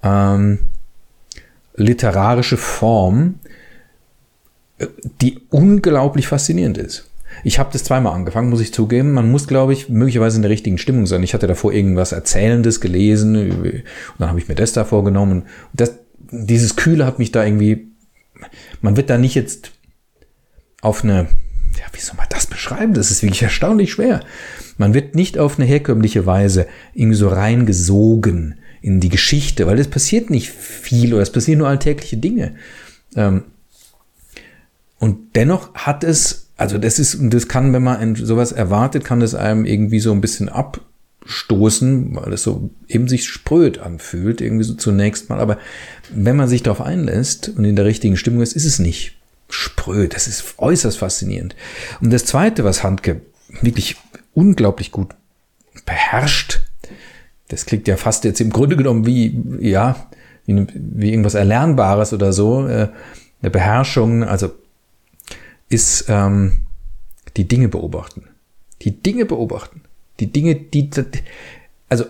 ähm, 0.03 0.59
literarische 1.77 2.57
Form, 2.57 3.37
die 5.21 5.41
unglaublich 5.51 6.27
faszinierend 6.27 6.79
ist. 6.79 7.11
Ich 7.45 7.59
habe 7.59 7.71
das 7.73 7.85
zweimal 7.85 8.15
angefangen, 8.15 8.51
muss 8.51 8.61
ich 8.61 8.73
zugeben. 8.73 9.13
Man 9.13 9.31
muss, 9.31 9.47
glaube 9.47 9.73
ich, 9.73 9.89
möglicherweise 9.89 10.37
in 10.37 10.43
der 10.43 10.51
richtigen 10.51 10.79
Stimmung 10.79 11.07
sein. 11.07 11.23
Ich 11.23 11.35
hatte 11.35 11.47
davor 11.47 11.73
irgendwas 11.73 12.13
Erzählendes 12.13 12.81
gelesen 12.81 13.51
und 13.51 13.83
dann 14.19 14.29
habe 14.29 14.39
ich 14.39 14.49
mir 14.49 14.55
das 14.55 14.73
da 14.73 14.85
vorgenommen. 14.85 15.45
Das, 15.73 15.99
dieses 16.31 16.77
Kühle 16.77 17.05
hat 17.05 17.19
mich 17.19 17.33
da 17.33 17.45
irgendwie. 17.45 17.89
Man 18.81 18.97
wird 18.97 19.11
da 19.11 19.19
nicht 19.19 19.35
jetzt 19.35 19.73
auf 20.81 21.05
eine. 21.05 21.29
Ja, 21.79 21.85
wie 21.93 22.01
soll 22.01 22.17
man 22.17 22.27
das 22.31 22.47
beschreiben? 22.47 22.95
Das 22.95 23.11
ist 23.11 23.23
wirklich 23.23 23.43
erstaunlich 23.43 23.93
schwer. 23.93 24.21
Man 24.79 24.95
wird 24.95 25.15
nicht 25.15 25.39
auf 25.39 25.59
eine 25.59 25.67
herkömmliche 25.67 26.25
Weise 26.25 26.67
irgendwie 26.95 27.17
so 27.17 27.29
reingesogen 27.29 28.57
in 28.83 29.01
die 29.01 29.09
Geschichte, 29.09 29.67
weil 29.67 29.79
es 29.79 29.89
passiert 29.89 30.31
nicht 30.31 30.51
viel 30.51 31.15
oder 31.15 31.23
es 31.23 31.33
passieren 31.33 31.59
nur 31.59 31.69
alltägliche 31.69 32.17
Dinge. 32.17 32.55
Ähm, 33.15 33.45
und 34.99 35.37
dennoch 35.37 35.75
hat 35.75 36.05
es, 36.05 36.49
also 36.57 36.79
das 36.79 36.99
ist, 36.99 37.19
das 37.21 37.49
kann, 37.49 37.73
wenn 37.73 37.83
man 37.83 38.15
sowas 38.17 38.53
erwartet, 38.53 39.05
kann 39.05 39.21
das 39.21 39.35
einem 39.35 39.65
irgendwie 39.65 40.01
so 40.01 40.13
ein 40.13 40.21
bisschen 40.21 40.49
abstoßen, 40.49 42.17
weil 42.17 42.33
es 42.33 42.43
so 42.43 42.71
eben 42.89 43.09
sich 43.09 43.27
spröd 43.29 43.79
anfühlt, 43.79 44.41
irgendwie 44.41 44.65
so 44.65 44.75
zunächst 44.75 45.29
mal. 45.29 45.41
Aber 45.41 45.59
wenn 46.11 46.37
man 46.37 46.49
sich 46.49 46.63
darauf 46.63 46.81
einlässt 46.81 47.51
und 47.51 47.65
in 47.65 47.77
der 47.77 47.85
richtigen 47.85 48.17
Stimmung 48.17 48.43
ist, 48.43 48.55
ist 48.55 48.65
es 48.65 48.79
nicht 48.79 49.17
spröd. 49.49 50.15
Das 50.15 50.27
ist 50.27 50.55
äußerst 50.59 50.99
faszinierend. 50.99 51.55
Und 52.01 52.13
das 52.13 52.25
zweite, 52.25 52.65
was 52.65 52.83
Handke 52.83 53.21
wirklich 53.61 53.97
unglaublich 54.35 54.91
gut 54.91 55.15
beherrscht, 55.85 56.61
das 57.49 57.67
klingt 57.67 57.89
ja 57.89 57.97
fast 57.97 58.25
jetzt 58.25 58.41
im 58.41 58.51
Grunde 58.51 58.77
genommen 58.77 59.07
wie, 59.07 59.41
ja, 59.61 60.09
wie, 60.47 60.67
wie 60.75 61.11
irgendwas 61.11 61.35
Erlernbares 61.35 62.13
oder 62.13 62.33
so, 62.33 62.67
äh, 62.67 62.89
eine 63.43 63.51
Beherrschung, 63.51 64.25
also 64.25 64.51
ist 65.69 66.07
ähm, 66.09 66.67
die 67.37 67.49
Dinge 67.49 67.69
beobachten. 67.69 68.29
Die 68.83 69.03
Dinge 69.03 69.25
beobachten. 69.25 69.83
Die 70.21 70.33
Dinge, 70.33 70.55
die, 70.55 70.91
also 71.89 72.05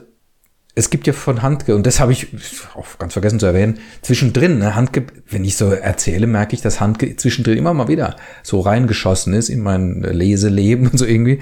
es 0.75 0.91
gibt 0.91 1.07
ja 1.07 1.13
von 1.13 1.43
Handke, 1.43 1.75
und 1.75 1.87
das 1.87 2.01
habe 2.01 2.13
ich 2.13 2.29
auch 2.75 2.99
ganz 2.99 3.15
vergessen 3.15 3.41
zu 3.41 3.47
erwähnen, 3.47 3.79
zwischendrin, 4.03 4.59
ne, 4.59 4.75
Handke, 4.75 5.05
wenn 5.29 5.45
ich 5.45 5.57
so 5.57 5.71
erzähle, 5.71 6.27
merke 6.27 6.55
ich, 6.55 6.61
dass 6.61 6.81
Handke 6.81 7.17
zwischendrin 7.17 7.57
immer 7.57 7.73
mal 7.73 7.89
wieder 7.89 8.17
so 8.43 8.61
reingeschossen 8.61 9.33
ist 9.33 9.49
in 9.49 9.63
mein 9.63 10.03
Leseleben 10.03 10.87
und 10.91 10.99
so 10.99 11.07
irgendwie 11.07 11.41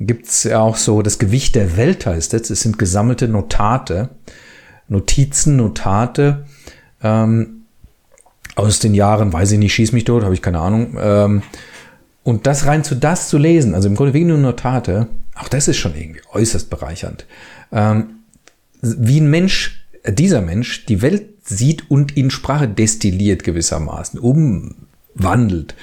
gibt's 0.00 0.44
ja 0.44 0.60
auch 0.60 0.76
so, 0.76 1.02
das 1.02 1.18
Gewicht 1.18 1.54
der 1.54 1.76
Welt 1.76 2.06
heißt 2.06 2.34
es. 2.34 2.50
Es 2.50 2.62
sind 2.62 2.78
gesammelte 2.78 3.28
Notate, 3.28 4.08
Notizen, 4.88 5.56
Notate 5.56 6.46
ähm, 7.02 7.62
aus 8.56 8.78
den 8.78 8.94
Jahren, 8.94 9.32
weiß 9.32 9.52
ich 9.52 9.58
nicht, 9.58 9.74
schieß 9.74 9.92
mich 9.92 10.04
tot, 10.04 10.24
habe 10.24 10.34
ich 10.34 10.42
keine 10.42 10.58
Ahnung. 10.58 10.96
Ähm, 10.98 11.42
und 12.24 12.46
das 12.46 12.66
rein 12.66 12.82
zu 12.82 12.94
das 12.94 13.28
zu 13.28 13.38
lesen, 13.38 13.74
also 13.74 13.88
im 13.88 13.94
Grunde 13.94 14.14
wegen 14.14 14.28
nur 14.28 14.38
Notate, 14.38 15.08
auch 15.34 15.48
das 15.48 15.68
ist 15.68 15.76
schon 15.76 15.94
irgendwie 15.94 16.20
äußerst 16.32 16.68
bereichernd. 16.70 17.26
Ähm, 17.70 18.20
wie 18.82 19.20
ein 19.20 19.30
Mensch, 19.30 19.86
dieser 20.06 20.40
Mensch, 20.40 20.86
die 20.86 21.02
Welt 21.02 21.28
sieht 21.44 21.90
und 21.90 22.16
in 22.16 22.30
Sprache 22.30 22.68
destilliert 22.68 23.44
gewissermaßen, 23.44 24.18
umwandelt. 24.18 25.74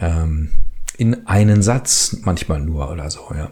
Ähm, 0.00 0.50
in 0.96 1.26
einen 1.26 1.62
Satz, 1.62 2.18
manchmal 2.22 2.60
nur 2.60 2.90
oder 2.90 3.10
so. 3.10 3.32
Ja. 3.34 3.50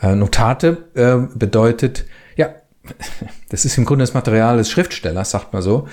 Äh, 0.00 0.14
Notate 0.16 0.84
äh, 0.94 1.36
bedeutet, 1.36 2.06
ja, 2.36 2.50
das 3.48 3.64
ist 3.64 3.78
im 3.78 3.84
Grunde 3.84 4.02
das 4.02 4.14
Material 4.14 4.56
des 4.56 4.70
Schriftstellers, 4.70 5.30
sagt 5.30 5.52
man 5.52 5.62
so. 5.62 5.88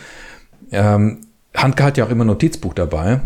Ähm, 0.72 1.28
Handke 1.56 1.84
hat 1.84 1.98
ja 1.98 2.06
auch 2.06 2.10
immer 2.10 2.26
Notizbuch 2.26 2.74
dabei. 2.74 3.22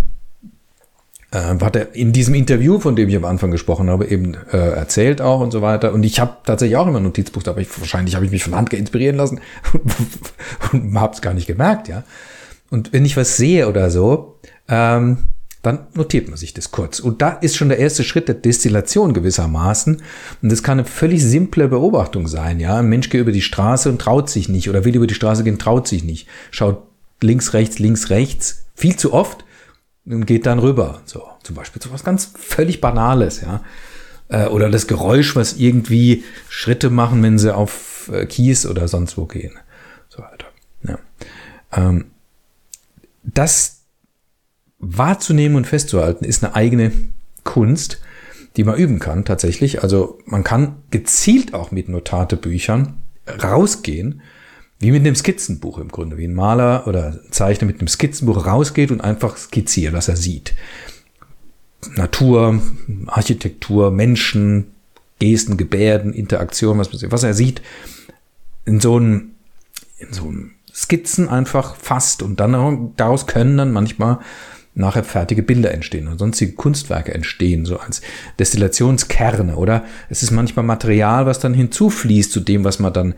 Äh, 1.31 1.59
hat 1.59 1.75
er 1.75 1.95
in 1.95 2.13
diesem 2.13 2.33
Interview, 2.33 2.79
von 2.79 2.95
dem 2.95 3.09
ich 3.09 3.15
am 3.15 3.25
Anfang 3.25 3.51
gesprochen 3.51 3.89
habe, 3.89 4.07
eben 4.07 4.35
äh, 4.51 4.57
erzählt 4.57 5.21
auch 5.21 5.39
und 5.39 5.51
so 5.51 5.61
weiter. 5.61 5.93
Und 5.93 6.03
ich 6.03 6.19
habe 6.19 6.37
tatsächlich 6.43 6.77
auch 6.77 6.87
immer 6.87 6.99
Notizbuch 6.99 7.43
dabei. 7.43 7.61
Ich, 7.61 7.79
wahrscheinlich 7.79 8.15
habe 8.15 8.25
ich 8.25 8.31
mich 8.31 8.43
von 8.43 8.55
Handke 8.55 8.77
inspirieren 8.77 9.17
lassen 9.17 9.41
und 10.71 10.99
habe 10.99 11.13
es 11.13 11.21
gar 11.21 11.33
nicht 11.33 11.47
gemerkt, 11.47 11.87
ja. 11.87 12.03
Und 12.71 12.93
wenn 12.93 13.05
ich 13.05 13.15
was 13.15 13.37
sehe 13.37 13.67
oder 13.67 13.91
so, 13.91 14.39
ähm, 14.67 15.19
dann 15.65 15.87
notiert 15.93 16.27
man 16.27 16.37
sich 16.37 16.53
das 16.53 16.71
kurz. 16.71 16.99
Und 16.99 17.21
da 17.21 17.29
ist 17.29 17.55
schon 17.55 17.69
der 17.69 17.79
erste 17.79 18.03
Schritt 18.03 18.27
der 18.27 18.35
Destillation 18.35 19.13
gewissermaßen. 19.13 20.01
Und 20.41 20.51
das 20.51 20.63
kann 20.63 20.79
eine 20.79 20.87
völlig 20.87 21.23
simple 21.23 21.67
Beobachtung 21.67 22.27
sein. 22.27 22.59
Ja, 22.59 22.77
ein 22.77 22.87
Mensch 22.87 23.09
geht 23.09 23.21
über 23.21 23.31
die 23.31 23.41
Straße 23.41 23.89
und 23.89 23.99
traut 23.99 24.29
sich 24.29 24.49
nicht 24.49 24.69
oder 24.69 24.85
will 24.85 24.95
über 24.95 25.07
die 25.07 25.15
Straße 25.15 25.43
gehen, 25.43 25.59
traut 25.59 25.87
sich 25.87 26.03
nicht. 26.03 26.27
Schaut 26.51 26.83
links, 27.21 27.53
rechts, 27.53 27.79
links, 27.79 28.09
rechts 28.09 28.65
viel 28.75 28.95
zu 28.95 29.13
oft 29.13 29.45
und 30.05 30.25
geht 30.25 30.45
dann 30.45 30.59
rüber. 30.59 31.01
So, 31.05 31.23
zum 31.43 31.55
Beispiel 31.55 31.81
so 31.81 31.91
was 31.91 32.03
ganz 32.03 32.31
völlig 32.37 32.81
Banales, 32.81 33.41
ja. 33.41 33.63
Äh, 34.27 34.47
oder 34.47 34.69
das 34.69 34.87
Geräusch, 34.87 35.35
was 35.35 35.53
irgendwie 35.53 36.23
Schritte 36.49 36.89
machen, 36.89 37.23
wenn 37.23 37.37
sie 37.37 37.55
auf 37.55 38.09
äh, 38.13 38.25
Kies 38.25 38.65
oder 38.65 38.87
sonst 38.87 39.17
wo 39.17 39.25
gehen. 39.25 39.53
So 40.09 40.19
weiter. 40.19 40.47
Ja. 40.83 40.99
Ähm, 41.71 42.05
das 43.23 43.74
wahrzunehmen 44.79 45.57
und 45.57 45.67
festzuhalten, 45.67 46.25
ist 46.25 46.43
eine 46.43 46.55
eigene 46.55 46.91
Kunst, 47.43 48.01
die 48.57 48.63
man 48.63 48.77
üben 48.77 48.99
kann 48.99 49.25
tatsächlich. 49.25 49.83
Also 49.83 50.19
man 50.25 50.43
kann 50.43 50.77
gezielt 50.91 51.53
auch 51.53 51.71
mit 51.71 51.89
Notatebüchern 51.89 53.01
rausgehen, 53.41 54.21
wie 54.79 54.91
mit 54.91 55.01
einem 55.01 55.15
Skizzenbuch 55.15 55.77
im 55.77 55.89
Grunde, 55.89 56.17
wie 56.17 56.27
ein 56.27 56.33
Maler 56.33 56.87
oder 56.87 57.19
Zeichner 57.31 57.67
mit 57.67 57.79
einem 57.79 57.87
Skizzenbuch 57.87 58.45
rausgeht 58.45 58.91
und 58.91 59.01
einfach 59.01 59.37
skizziert, 59.37 59.93
was 59.93 60.07
er 60.07 60.17
sieht. 60.17 60.53
Natur, 61.95 62.61
Architektur, 63.07 63.91
Menschen, 63.91 64.71
Gesten, 65.19 65.57
Gebärden, 65.57 66.13
Interaktion, 66.13 66.77
was, 66.77 66.89
was 67.11 67.23
er 67.23 67.33
sieht, 67.33 67.61
in 68.65 68.79
so 68.79 68.97
einem, 68.97 69.31
in 69.97 70.11
so 70.11 70.23
einem 70.23 70.51
Skizzen 70.73 71.29
einfach 71.29 71.75
fasst 71.75 72.21
und 72.21 72.39
dann 72.39 72.93
daraus 72.97 73.27
können 73.27 73.57
dann 73.57 73.71
manchmal 73.71 74.19
nachher 74.75 75.03
fertige 75.03 75.41
Bilder 75.41 75.73
entstehen 75.73 76.07
und 76.07 76.19
sonstige 76.19 76.51
Kunstwerke 76.51 77.13
entstehen, 77.13 77.65
so 77.65 77.77
als 77.77 78.01
Destillationskerne, 78.39 79.55
oder? 79.55 79.85
Es 80.09 80.21
ist 80.21 80.31
manchmal 80.31 80.65
Material, 80.65 81.25
was 81.25 81.39
dann 81.39 81.53
hinzufließt 81.53 82.31
zu 82.31 82.41
dem, 82.41 82.65
was 82.65 82.79
man 82.79 82.93
dann 82.93 83.15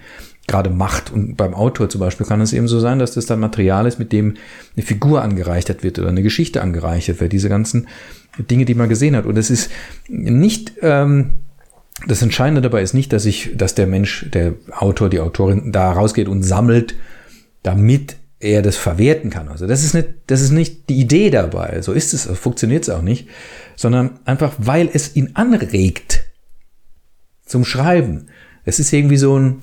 gerade 0.48 0.70
macht. 0.70 1.12
Und 1.12 1.36
beim 1.36 1.54
Autor 1.54 1.90
zum 1.90 2.00
Beispiel 2.00 2.26
kann 2.26 2.42
es 2.42 2.54
eben 2.54 2.68
so 2.68 2.80
sein, 2.80 3.00
dass 3.00 3.14
das 3.14 3.26
dann 3.26 3.40
Material 3.40 3.88
ist, 3.88 4.00
mit 4.00 4.14
dem 4.14 4.36
eine 4.76 4.86
Figur 4.86 5.22
angereichert 5.22 5.84
wird 5.84 6.00
oder 6.00 6.10
eine 6.10 6.24
Geschichte 6.24 6.62
angereichert 6.62 7.20
wird, 7.20 7.34
diese 7.34 7.50
ganzen 7.50 7.88
Dinge, 8.38 8.66
die 8.66 8.76
man 8.76 8.88
gesehen 8.88 9.16
hat. 9.16 9.26
Und 9.26 9.38
es 9.38 9.50
ist 9.50 9.72
nicht, 10.08 10.74
ähm, 10.82 11.32
das 12.06 12.22
Entscheidende 12.22 12.62
dabei 12.62 12.84
ist 12.84 12.94
nicht, 12.94 13.12
dass 13.12 13.26
ich, 13.26 13.52
dass 13.56 13.74
der 13.74 13.88
Mensch, 13.88 14.28
der 14.32 14.54
Autor, 14.72 15.10
die 15.10 15.20
Autorin 15.20 15.72
da 15.72 15.92
rausgeht 15.92 16.28
und 16.28 16.44
sammelt, 16.44 16.96
damit 17.64 18.18
er 18.40 18.62
das 18.62 18.76
verwerten 18.76 19.30
kann. 19.30 19.48
Also 19.48 19.66
das 19.68 19.84
ist 19.84 19.94
nicht, 19.94 20.10
das 20.28 20.42
ist 20.42 20.52
nicht 20.52 20.90
die 20.90 21.00
Idee 21.00 21.30
dabei. 21.30 21.82
So 21.82 21.94
ist 21.94 22.14
es, 22.14 22.24
so 22.24 22.36
funktioniert 22.36 22.84
es 22.84 22.90
auch 22.90 23.02
nicht, 23.02 23.28
sondern 23.76 24.20
einfach, 24.26 24.54
weil 24.58 24.90
es 24.92 25.16
ihn 25.16 25.32
anregt 25.34 26.24
zum 27.46 27.66
Schreiben. 27.66 28.28
Es 28.64 28.80
ist 28.80 28.94
irgendwie 28.94 29.18
so 29.18 29.38
ein, 29.38 29.58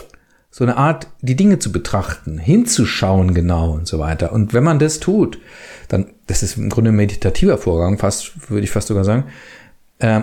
so 0.51 0.65
eine 0.65 0.77
Art, 0.77 1.09
die 1.21 1.37
Dinge 1.37 1.59
zu 1.59 1.71
betrachten, 1.71 2.39
hinzuschauen 2.39 3.35
genau 3.35 3.73
und 3.73 3.87
so 3.87 3.99
weiter. 3.99 4.33
Und 4.33 4.55
wenn 4.55 4.65
man 4.65 4.79
das 4.79 5.01
tut, 5.01 5.39
dann, 5.89 6.07
das 6.27 6.43
ist 6.43 6.57
im 6.57 6.71
Grunde 6.71 6.91
ein 6.91 6.97
meditativer 6.97 7.59
Vorgang, 7.59 7.99
fast, 7.99 8.51
würde 8.51 8.65
ich 8.65 8.71
fast 8.71 8.89
sogar 8.89 9.05
sagen, 9.05 9.25
äh, 9.99 10.23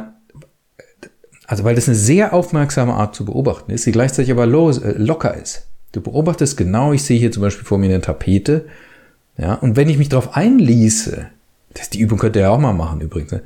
also 1.47 1.65
weil 1.65 1.75
das 1.75 1.87
eine 1.87 1.97
sehr 1.97 2.33
aufmerksame 2.33 2.93
Art 2.93 3.13
zu 3.13 3.25
beobachten 3.25 3.71
ist, 3.71 3.85
die 3.85 3.91
gleichzeitig 3.91 4.31
aber 4.31 4.45
los, 4.45 4.77
äh, 4.77 4.93
locker 4.97 5.35
ist. 5.35 5.67
Du 5.91 6.01
beobachtest 6.01 6.57
genau, 6.57 6.93
ich 6.93 7.03
sehe 7.03 7.19
hier 7.19 7.31
zum 7.31 7.41
Beispiel 7.41 7.65
vor 7.65 7.77
mir 7.77 7.87
eine 7.87 8.01
Tapete, 8.01 8.65
ja, 9.37 9.55
und 9.55 9.75
wenn 9.75 9.89
ich 9.89 9.97
mich 9.97 10.09
darauf 10.09 10.35
einließe, 10.35 11.27
das, 11.73 11.89
die 11.89 11.99
Übung 11.99 12.19
könnt 12.19 12.35
ihr 12.35 12.43
ja 12.43 12.49
auch 12.49 12.59
mal 12.59 12.73
machen 12.73 13.01
übrigens, 13.01 13.31
ne, 13.31 13.41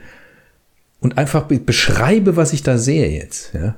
und 0.99 1.17
einfach 1.17 1.43
beschreibe, 1.43 2.35
was 2.35 2.53
ich 2.53 2.63
da 2.63 2.77
sehe 2.77 3.09
jetzt, 3.09 3.53
ja, 3.53 3.75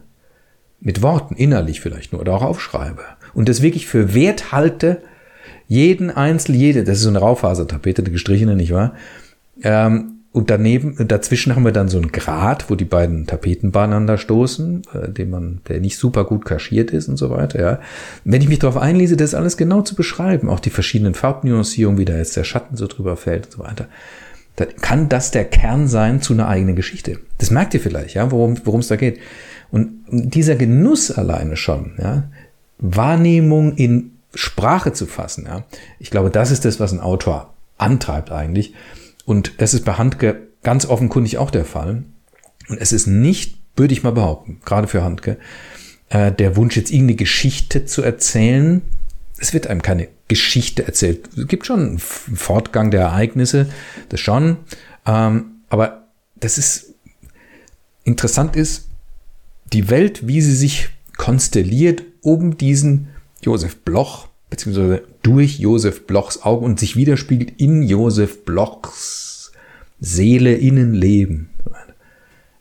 mit 0.80 1.02
Worten, 1.02 1.36
innerlich 1.36 1.82
vielleicht 1.82 2.12
nur, 2.12 2.22
oder 2.22 2.34
auch 2.34 2.44
aufschreibe, 2.44 3.04
und 3.34 3.50
das 3.50 3.62
wirklich 3.62 3.88
für 3.88 4.14
wert 4.14 4.52
halte, 4.52 5.02
jeden 5.68 6.10
Einzel, 6.10 6.56
jede, 6.56 6.84
das 6.84 6.98
ist 6.98 7.04
so 7.04 7.10
eine 7.10 7.20
Raufasertapete, 7.20 8.02
eine 8.02 8.12
gestrichene, 8.12 8.56
nicht 8.56 8.72
wahr? 8.72 8.94
Ähm, 9.64 10.17
und 10.38 10.51
daneben, 10.51 10.96
dazwischen 11.08 11.56
haben 11.56 11.65
wir 11.65 11.72
dann 11.72 11.89
so 11.89 11.98
einen 11.98 12.12
Grat, 12.12 12.70
wo 12.70 12.75
die 12.75 12.86
beiden 12.86 13.25
Tapeten 13.25 13.72
beieinander 13.72 14.20
stoßen, 14.20 14.84
äh, 14.94 15.10
den 15.10 15.32
man, 15.32 15.62
der 15.67 15.79
nicht 15.79 15.98
super 15.98 16.25
gut 16.25 16.46
kaschiert 16.46 16.91
ist 16.91 17.08
und 17.08 17.17
so 17.17 17.32
weiter, 17.32 17.60
ja. 17.60 17.79
Wenn 18.24 18.44
ich 18.44 18.48
mich 18.48 18.60
darauf 18.60 18.77
einlese, 18.77 19.17
das 19.17 19.34
alles 19.34 19.58
genau 19.58 19.82
zu 19.82 19.96
beschreiben, 19.96 20.48
auch 20.48 20.60
die 20.60 20.70
verschiedenen 20.70 21.15
Farbnuancierungen, 21.15 22.00
wie 22.00 22.06
da 22.06 22.15
jetzt 22.15 22.38
der 22.38 22.44
Schatten 22.44 22.77
so 22.77 22.86
drüber 22.86 23.17
fällt 23.17 23.48
und 23.48 23.51
so 23.53 23.60
weiter, 23.63 23.88
dann 24.58 24.67
kann 24.79 25.10
das 25.10 25.32
der 25.32 25.44
Kern 25.44 25.88
sein 25.88 26.22
zu 26.22 26.34
einer 26.34 26.48
eigenen 26.48 26.75
Geschichte. 26.75 27.17
Das 27.39 27.50
merkt 27.50 27.74
ihr 27.74 27.79
vielleicht, 27.79 28.13
ja, 28.13 28.29
worum, 28.29 28.60
worum 28.63 28.82
es 28.82 28.89
da 28.89 28.96
geht. 28.96 29.20
Und 29.72 30.03
dieser 30.08 30.56
Genuss 30.56 31.10
alleine 31.10 31.58
schon, 31.58 31.94
ja, 31.98 32.29
Wahrnehmung 32.77 33.74
in 33.74 34.12
Sprache 34.36 34.94
zu 34.94 35.08
fassen, 35.08 35.46
ja, 35.48 35.63
ich 35.98 36.12
glaube, 36.12 36.29
das 36.29 36.51
ist 36.51 36.63
das, 36.63 36.79
was 36.79 36.94
ein 36.94 37.00
Autor 37.00 37.56
antreibt 37.79 38.32
eigentlich. 38.32 38.75
Und 39.28 39.60
das 39.60 39.74
ist 39.74 39.84
bei 39.84 39.96
Handke 39.96 40.48
ganz 40.64 40.86
offenkundig 40.86 41.38
auch 41.38 41.52
der 41.52 41.66
Fall. 41.66 42.06
Und 42.70 42.80
es 42.80 42.94
ist 42.94 43.08
nicht, 43.08 43.58
würde 43.76 43.92
ich 43.92 44.02
mal 44.02 44.14
behaupten, 44.14 44.62
gerade 44.64 44.88
für 44.88 45.04
Handke, 45.04 45.38
äh, 46.08 46.32
der 46.32 46.56
Wunsch, 46.56 46.78
jetzt 46.78 46.92
irgendeine 46.92 47.18
Geschichte 47.18 47.86
zu 47.86 48.02
erzählen. 48.02 48.82
Es 49.38 49.54
wird 49.54 49.68
einem 49.68 49.82
keine 49.82 50.08
Geschichte 50.30 50.86
erzählt. 50.86 51.28
Es 51.38 51.46
gibt 51.50 51.66
schon 51.66 51.82
einen 51.82 52.00
Fortgang 52.00 52.90
der 52.90 53.02
Ereignisse, 53.02 53.68
das 54.08 54.22
schon. 54.22 54.60
Ähm, 55.06 55.58
aber 55.68 56.08
das 56.38 56.58
ist 56.58 56.94
interessant 58.06 58.56
ist, 58.56 58.88
die 59.74 59.90
Welt, 59.90 60.26
wie 60.26 60.40
sie 60.40 60.56
sich 60.56 60.88
konstelliert 61.18 62.02
um 62.22 62.56
diesen 62.56 63.10
Josef 63.42 63.76
Bloch 63.84 64.27
beziehungsweise 64.50 65.04
durch 65.22 65.60
Josef 65.60 66.08
Blochs 66.08 66.44
Augen 66.44 66.66
und 66.66 66.80
sich 66.80 66.96
widerspiegelt 66.96 67.54
in 67.58 67.84
Josef 67.84 68.45
Blochs 68.45 69.52
Seele, 70.00 70.54
Innenleben. 70.54 71.50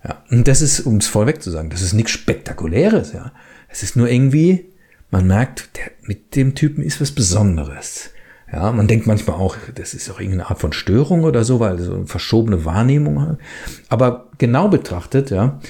Ja, 0.03 0.23
und 0.31 0.47
das 0.47 0.63
ist, 0.63 0.81
um 0.81 0.97
es 0.99 1.07
vorweg 1.07 1.43
zu 1.43 1.51
sagen, 1.51 1.71
das 1.71 1.83
ist 1.83 1.93
nichts 1.93 2.13
Spektakuläres, 2.13 3.13
ja. 3.13 3.33
Es 3.69 3.83
ist 3.83 3.97
nur 3.97 4.09
irgendwie, 4.09 4.67
man 5.11 5.27
merkt, 5.27 5.77
der, 5.77 5.91
mit 6.03 6.37
dem 6.37 6.55
Typen 6.55 6.83
ist 6.83 7.01
was 7.01 7.11
Besonderes. 7.11 8.11
Ja, 8.53 8.71
man 8.71 8.87
denkt 8.87 9.09
manchmal 9.09 9.37
auch, 9.37 9.57
das 9.75 9.93
ist 9.93 10.09
auch 10.09 10.21
irgendeine 10.21 10.49
Art 10.49 10.61
von 10.61 10.73
Störung 10.73 11.25
oder 11.25 11.45
so, 11.45 11.59
weil 11.59 11.79
so 11.81 11.95
eine 11.95 12.07
verschobene 12.07 12.65
Wahrnehmung 12.65 13.21
hat. 13.21 13.39
Aber 13.89 14.31
genau 14.39 14.69
betrachtet, 14.69 15.31
ja, 15.31 15.61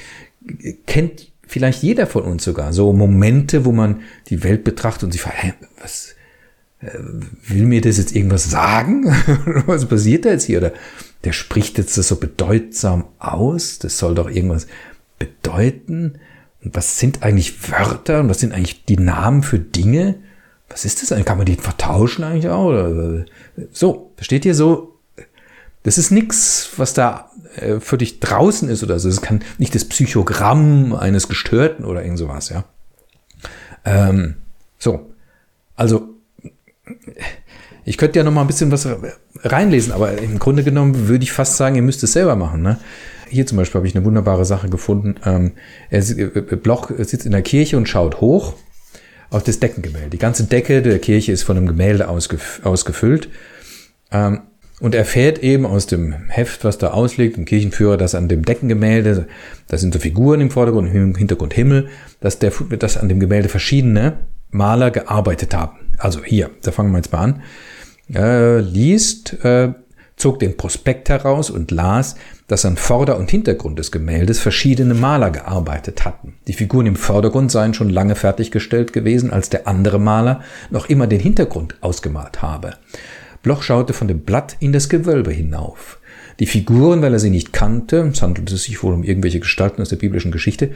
kennt 0.86 1.32
vielleicht 1.46 1.82
jeder 1.82 2.06
von 2.06 2.24
uns 2.24 2.44
sogar 2.44 2.72
so 2.72 2.92
Momente, 2.92 3.64
wo 3.64 3.72
man 3.72 4.02
die 4.28 4.42
Welt 4.42 4.64
betrachtet 4.64 5.04
und 5.04 5.12
sich 5.12 5.20
fragt, 5.20 5.42
hä, 5.42 5.54
was 5.80 6.14
äh, 6.80 6.98
will 7.46 7.66
mir 7.66 7.80
das 7.80 7.98
jetzt 7.98 8.14
irgendwas 8.14 8.50
sagen? 8.50 9.06
was 9.66 9.86
passiert 9.86 10.24
da 10.24 10.30
jetzt 10.30 10.44
hier? 10.44 10.58
Oder 10.58 10.72
der 11.24 11.32
spricht 11.32 11.78
jetzt 11.78 11.96
das 11.96 12.08
so 12.08 12.16
bedeutsam 12.16 13.04
aus? 13.18 13.78
Das 13.78 13.98
soll 13.98 14.14
doch 14.14 14.30
irgendwas 14.30 14.66
bedeuten? 15.18 16.18
Und 16.62 16.74
was 16.74 16.98
sind 16.98 17.22
eigentlich 17.22 17.70
Wörter 17.70 18.20
und 18.20 18.28
was 18.28 18.40
sind 18.40 18.52
eigentlich 18.52 18.84
die 18.84 18.98
Namen 18.98 19.42
für 19.42 19.58
Dinge? 19.58 20.16
Was 20.68 20.84
ist 20.84 21.00
das 21.00 21.12
eigentlich? 21.12 21.26
Kann 21.26 21.38
man 21.38 21.46
die 21.46 21.56
vertauschen 21.56 22.24
eigentlich 22.24 22.48
auch? 22.48 22.66
Oder? 22.66 23.24
So, 23.70 24.12
versteht 24.16 24.44
ihr 24.44 24.54
so? 24.54 24.98
Das 25.84 25.98
ist 25.98 26.10
nichts, 26.10 26.70
was 26.76 26.92
da 26.94 27.25
äh, 27.56 27.80
für 27.80 27.98
dich 27.98 28.20
draußen 28.20 28.68
ist 28.68 28.82
oder 28.82 28.98
so. 28.98 29.08
Es 29.08 29.20
kann 29.20 29.42
nicht 29.58 29.74
das 29.74 29.84
Psychogramm 29.84 30.94
eines 30.94 31.28
Gestörten 31.28 31.84
oder 31.84 32.02
irgend 32.02 32.18
sowas, 32.18 32.48
ja. 32.50 32.64
Ähm, 33.84 34.34
so. 34.78 35.10
Also, 35.74 36.08
ich 37.84 37.98
könnte 37.98 38.18
ja 38.18 38.24
noch 38.24 38.32
mal 38.32 38.40
ein 38.40 38.46
bisschen 38.46 38.72
was 38.72 38.88
reinlesen, 39.42 39.92
aber 39.92 40.18
im 40.18 40.38
Grunde 40.38 40.64
genommen 40.64 41.08
würde 41.08 41.24
ich 41.24 41.32
fast 41.32 41.56
sagen, 41.56 41.76
ihr 41.76 41.82
müsst 41.82 42.02
es 42.02 42.12
selber 42.12 42.36
machen, 42.36 42.62
ne? 42.62 42.78
Hier 43.28 43.46
zum 43.46 43.58
Beispiel 43.58 43.80
habe 43.80 43.88
ich 43.88 43.96
eine 43.96 44.04
wunderbare 44.04 44.44
Sache 44.44 44.68
gefunden. 44.68 45.16
Ähm, 45.24 45.52
er, 45.90 45.98
äh, 45.98 46.56
Bloch 46.56 46.90
sitzt 46.96 47.26
in 47.26 47.32
der 47.32 47.42
Kirche 47.42 47.76
und 47.76 47.88
schaut 47.88 48.20
hoch 48.20 48.54
auf 49.30 49.42
das 49.42 49.58
Deckengemälde. 49.58 50.10
Die 50.10 50.18
ganze 50.18 50.44
Decke 50.44 50.82
der 50.82 50.98
Kirche 51.00 51.32
ist 51.32 51.42
von 51.42 51.56
einem 51.56 51.66
Gemälde 51.66 52.08
ausgef 52.08 52.60
ausgefüllt. 52.64 53.28
Ähm, 54.12 54.42
und 54.80 54.94
erfährt 54.94 55.38
eben 55.38 55.64
aus 55.64 55.86
dem 55.86 56.12
Heft, 56.28 56.64
was 56.64 56.78
da 56.78 56.88
ausliegt, 56.88 57.38
im 57.38 57.46
Kirchenführer, 57.46 57.96
dass 57.96 58.14
an 58.14 58.28
dem 58.28 58.44
Deckengemälde, 58.44 59.26
da 59.68 59.78
sind 59.78 59.94
so 59.94 60.00
Figuren 60.00 60.40
im 60.40 60.50
Vordergrund, 60.50 60.94
im 60.94 61.14
Hintergrund 61.14 61.54
Himmel, 61.54 61.88
dass, 62.20 62.38
der, 62.38 62.52
dass 62.78 62.96
an 62.96 63.08
dem 63.08 63.20
Gemälde 63.20 63.48
verschiedene 63.48 64.18
Maler 64.50 64.90
gearbeitet 64.90 65.54
haben. 65.54 65.78
Also 65.98 66.22
hier, 66.22 66.50
da 66.62 66.72
fangen 66.72 66.92
wir 66.92 66.98
jetzt 66.98 67.12
mal 67.12 67.20
an. 67.20 67.42
Äh, 68.14 68.60
liest, 68.60 69.44
äh, 69.44 69.72
zog 70.16 70.38
den 70.38 70.56
Prospekt 70.56 71.08
heraus 71.08 71.50
und 71.50 71.70
las, 71.70 72.16
dass 72.46 72.64
an 72.64 72.76
Vorder- 72.76 73.18
und 73.18 73.30
Hintergrund 73.30 73.78
des 73.78 73.90
Gemäldes 73.90 74.38
verschiedene 74.38 74.94
Maler 74.94 75.30
gearbeitet 75.30 76.04
hatten. 76.04 76.34
Die 76.46 76.52
Figuren 76.52 76.86
im 76.86 76.96
Vordergrund 76.96 77.50
seien 77.50 77.74
schon 77.74 77.90
lange 77.90 78.14
fertiggestellt 78.14 78.92
gewesen, 78.92 79.30
als 79.30 79.50
der 79.50 79.66
andere 79.66 79.98
Maler 79.98 80.42
noch 80.70 80.88
immer 80.88 81.06
den 81.06 81.20
Hintergrund 81.20 81.76
ausgemalt 81.80 82.40
habe. 82.42 82.74
Bloch 83.46 83.62
schaute 83.62 83.92
von 83.92 84.08
dem 84.08 84.22
Blatt 84.22 84.56
in 84.58 84.72
das 84.72 84.88
Gewölbe 84.88 85.30
hinauf. 85.30 86.00
Die 86.40 86.46
Figuren, 86.46 87.00
weil 87.00 87.12
er 87.12 87.20
sie 87.20 87.30
nicht 87.30 87.52
kannte, 87.52 87.98
es 88.12 88.20
handelte 88.20 88.56
sich 88.56 88.82
wohl 88.82 88.92
um 88.92 89.04
irgendwelche 89.04 89.38
Gestalten 89.38 89.80
aus 89.80 89.88
der 89.88 89.98
biblischen 89.98 90.32
Geschichte, 90.32 90.72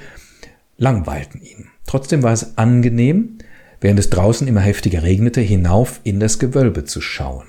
langweilten 0.79 1.43
ihn. 1.43 1.67
Trotzdem 1.85 2.23
war 2.23 2.33
es 2.33 2.57
angenehm, 2.59 3.39
während 3.81 3.99
es 3.99 4.09
draußen 4.11 4.47
immer 4.47 4.61
heftiger 4.61 5.03
regnete, 5.03 5.41
hinauf 5.41 6.01
in 6.05 6.21
das 6.21 6.39
Gewölbe 6.39 6.85
zu 6.85 7.01
schauen. 7.01 7.49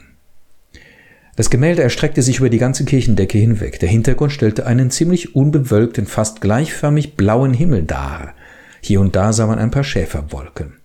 Das 1.35 1.51
Gemälde 1.51 1.83
erstreckte 1.83 2.23
sich 2.23 2.39
über 2.39 2.49
die 2.49 2.57
ganze 2.57 2.83
Kirchendecke 2.83 3.37
hinweg. 3.37 3.79
Der 3.79 3.89
Hintergrund 3.89 4.31
stellte 4.31 4.65
einen 4.65 4.89
ziemlich 4.89 5.35
unbewölkten, 5.35 6.07
fast 6.07 6.41
gleichförmig 6.41 7.15
blauen 7.15 7.53
Himmel 7.53 7.83
dar. 7.83 8.33
Hier 8.81 8.99
und 8.99 9.15
da 9.15 9.33
sah 9.33 9.45
man 9.45 9.59
ein 9.59 9.69
paar 9.69 9.83
Schäferwolken. 9.83 10.77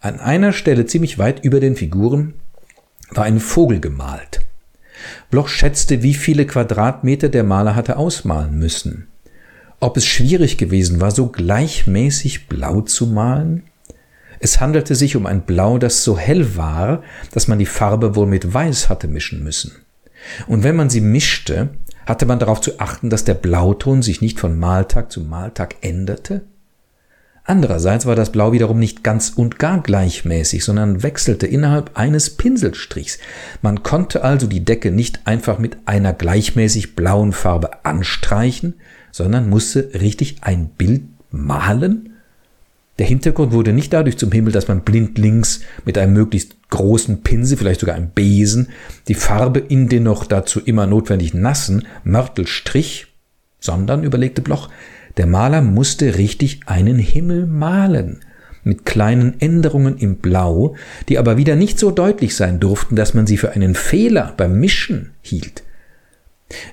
An 0.00 0.18
einer 0.18 0.54
Stelle 0.54 0.86
ziemlich 0.86 1.18
weit 1.18 1.44
über 1.44 1.60
den 1.60 1.76
Figuren 1.76 2.32
war 3.16 3.24
ein 3.24 3.40
Vogel 3.40 3.80
gemalt. 3.80 4.40
Bloch 5.30 5.48
schätzte, 5.48 6.02
wie 6.02 6.14
viele 6.14 6.46
Quadratmeter 6.46 7.28
der 7.28 7.44
Maler 7.44 7.74
hatte 7.74 7.96
ausmalen 7.96 8.58
müssen. 8.58 9.08
Ob 9.80 9.96
es 9.96 10.06
schwierig 10.06 10.58
gewesen 10.58 11.00
war, 11.00 11.10
so 11.10 11.26
gleichmäßig 11.26 12.48
blau 12.48 12.82
zu 12.82 13.06
malen? 13.06 13.64
Es 14.38 14.60
handelte 14.60 14.94
sich 14.94 15.16
um 15.16 15.26
ein 15.26 15.42
Blau, 15.42 15.78
das 15.78 16.02
so 16.02 16.18
hell 16.18 16.56
war, 16.56 17.02
dass 17.32 17.48
man 17.48 17.58
die 17.58 17.66
Farbe 17.66 18.16
wohl 18.16 18.26
mit 18.26 18.52
Weiß 18.52 18.88
hatte 18.88 19.08
mischen 19.08 19.42
müssen. 19.44 19.72
Und 20.46 20.62
wenn 20.62 20.76
man 20.76 20.90
sie 20.90 21.00
mischte, 21.00 21.70
Hatte 22.06 22.26
man 22.26 22.38
darauf 22.38 22.60
zu 22.60 22.80
achten, 22.80 23.10
dass 23.10 23.24
der 23.24 23.34
Blauton 23.34 24.02
sich 24.02 24.20
nicht 24.20 24.40
von 24.40 24.58
Maltag 24.58 25.12
zu 25.12 25.20
Maltag 25.20 25.76
änderte? 25.82 26.42
Andererseits 27.44 28.06
war 28.06 28.14
das 28.14 28.30
Blau 28.30 28.52
wiederum 28.52 28.78
nicht 28.78 29.02
ganz 29.02 29.30
und 29.30 29.58
gar 29.58 29.82
gleichmäßig, 29.82 30.64
sondern 30.64 31.02
wechselte 31.02 31.46
innerhalb 31.46 31.98
eines 31.98 32.30
Pinselstrichs. 32.30 33.18
Man 33.62 33.82
konnte 33.82 34.22
also 34.22 34.46
die 34.46 34.64
Decke 34.64 34.92
nicht 34.92 35.26
einfach 35.26 35.58
mit 35.58 35.76
einer 35.86 36.12
gleichmäßig 36.12 36.94
blauen 36.94 37.32
Farbe 37.32 37.84
anstreichen, 37.84 38.74
sondern 39.10 39.48
musste 39.48 39.90
richtig 39.94 40.36
ein 40.42 40.68
Bild 40.68 41.02
malen? 41.32 42.10
Der 42.98 43.06
Hintergrund 43.06 43.52
wurde 43.52 43.72
nicht 43.72 43.92
dadurch 43.92 44.18
zum 44.18 44.30
Himmel, 44.30 44.52
dass 44.52 44.68
man 44.68 44.82
blindlings 44.82 45.62
mit 45.84 45.98
einem 45.98 46.12
möglichst 46.12 46.56
großen 46.70 47.22
Pinsel, 47.22 47.58
vielleicht 47.58 47.80
sogar 47.80 47.96
einem 47.96 48.10
Besen, 48.10 48.68
die 49.08 49.14
Farbe 49.14 49.58
in 49.58 49.88
den 49.88 50.04
noch 50.04 50.26
dazu 50.26 50.60
immer 50.60 50.86
notwendig 50.86 51.34
nassen 51.34 51.86
Mörtel 52.04 52.46
strich, 52.46 53.08
sondern, 53.58 54.04
überlegte 54.04 54.42
Bloch, 54.42 54.68
der 55.16 55.26
Maler 55.26 55.62
musste 55.62 56.16
richtig 56.16 56.60
einen 56.66 56.98
Himmel 56.98 57.46
malen, 57.46 58.20
mit 58.64 58.84
kleinen 58.84 59.40
Änderungen 59.40 59.98
im 59.98 60.16
Blau, 60.16 60.76
die 61.08 61.18
aber 61.18 61.36
wieder 61.36 61.56
nicht 61.56 61.78
so 61.78 61.90
deutlich 61.90 62.36
sein 62.36 62.60
durften, 62.60 62.96
dass 62.96 63.14
man 63.14 63.26
sie 63.26 63.36
für 63.36 63.52
einen 63.52 63.74
Fehler 63.74 64.34
beim 64.36 64.58
Mischen 64.58 65.12
hielt. 65.20 65.64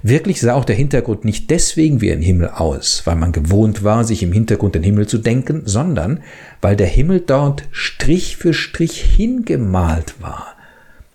Wirklich 0.03 0.41
sah 0.41 0.55
auch 0.55 0.65
der 0.65 0.75
Hintergrund 0.75 1.23
nicht 1.23 1.49
deswegen 1.49 2.01
wie 2.01 2.11
ein 2.11 2.21
Himmel 2.21 2.49
aus, 2.49 3.03
weil 3.05 3.15
man 3.15 3.31
gewohnt 3.31 3.83
war, 3.83 4.03
sich 4.03 4.23
im 4.23 4.33
Hintergrund 4.33 4.75
den 4.75 4.83
Himmel 4.83 5.07
zu 5.07 5.17
denken, 5.17 5.61
sondern 5.65 6.21
weil 6.61 6.75
der 6.75 6.87
Himmel 6.87 7.21
dort 7.25 7.63
Strich 7.71 8.35
für 8.35 8.53
Strich 8.53 9.01
hingemalt 9.01 10.15
war. 10.19 10.55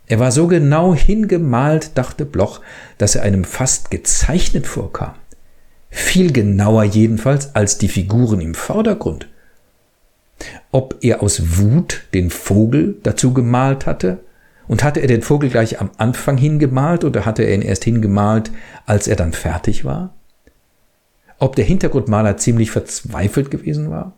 Er 0.07 0.19
war 0.19 0.33
so 0.33 0.49
genau 0.49 0.95
hingemalt, 0.95 1.93
dachte 1.95 2.25
Bloch, 2.25 2.61
dass 2.99 3.15
er 3.17 3.23
einem 3.23 3.45
fast 3.45 3.91
gezeichnet 3.91 4.67
vorkam 4.67 5.15
viel 5.95 6.33
genauer 6.33 6.83
jedenfalls 6.83 7.55
als 7.55 7.79
die 7.79 7.89
Figuren 7.89 8.41
im 8.41 8.55
Vordergrund. 8.55 9.29
Ob 10.73 10.97
er 11.03 11.23
aus 11.23 11.59
Wut 11.59 12.03
den 12.13 12.31
Vogel 12.31 12.97
dazu 13.05 13.33
gemalt 13.33 13.87
hatte, 13.87 14.19
und 14.67 14.83
hatte 14.83 15.01
er 15.01 15.07
den 15.07 15.23
Vogel 15.23 15.51
gleich 15.51 15.81
am 15.81 15.91
Anfang 15.99 16.37
hingemalt 16.37 17.05
oder 17.05 17.27
hatte 17.27 17.43
er 17.43 17.55
ihn 17.55 17.63
erst 17.63 17.85
hingemalt, 17.85 18.51
als 18.87 19.09
er 19.09 19.17
dann 19.17 19.33
fertig 19.33 19.85
war? 19.85 20.15
Ob 21.39 21.55
der 21.55 21.65
Hintergrundmaler 21.65 22.39
ziemlich 22.39 22.71
verzweifelt 22.71 23.51
gewesen 23.51 23.91
war? 23.91 24.15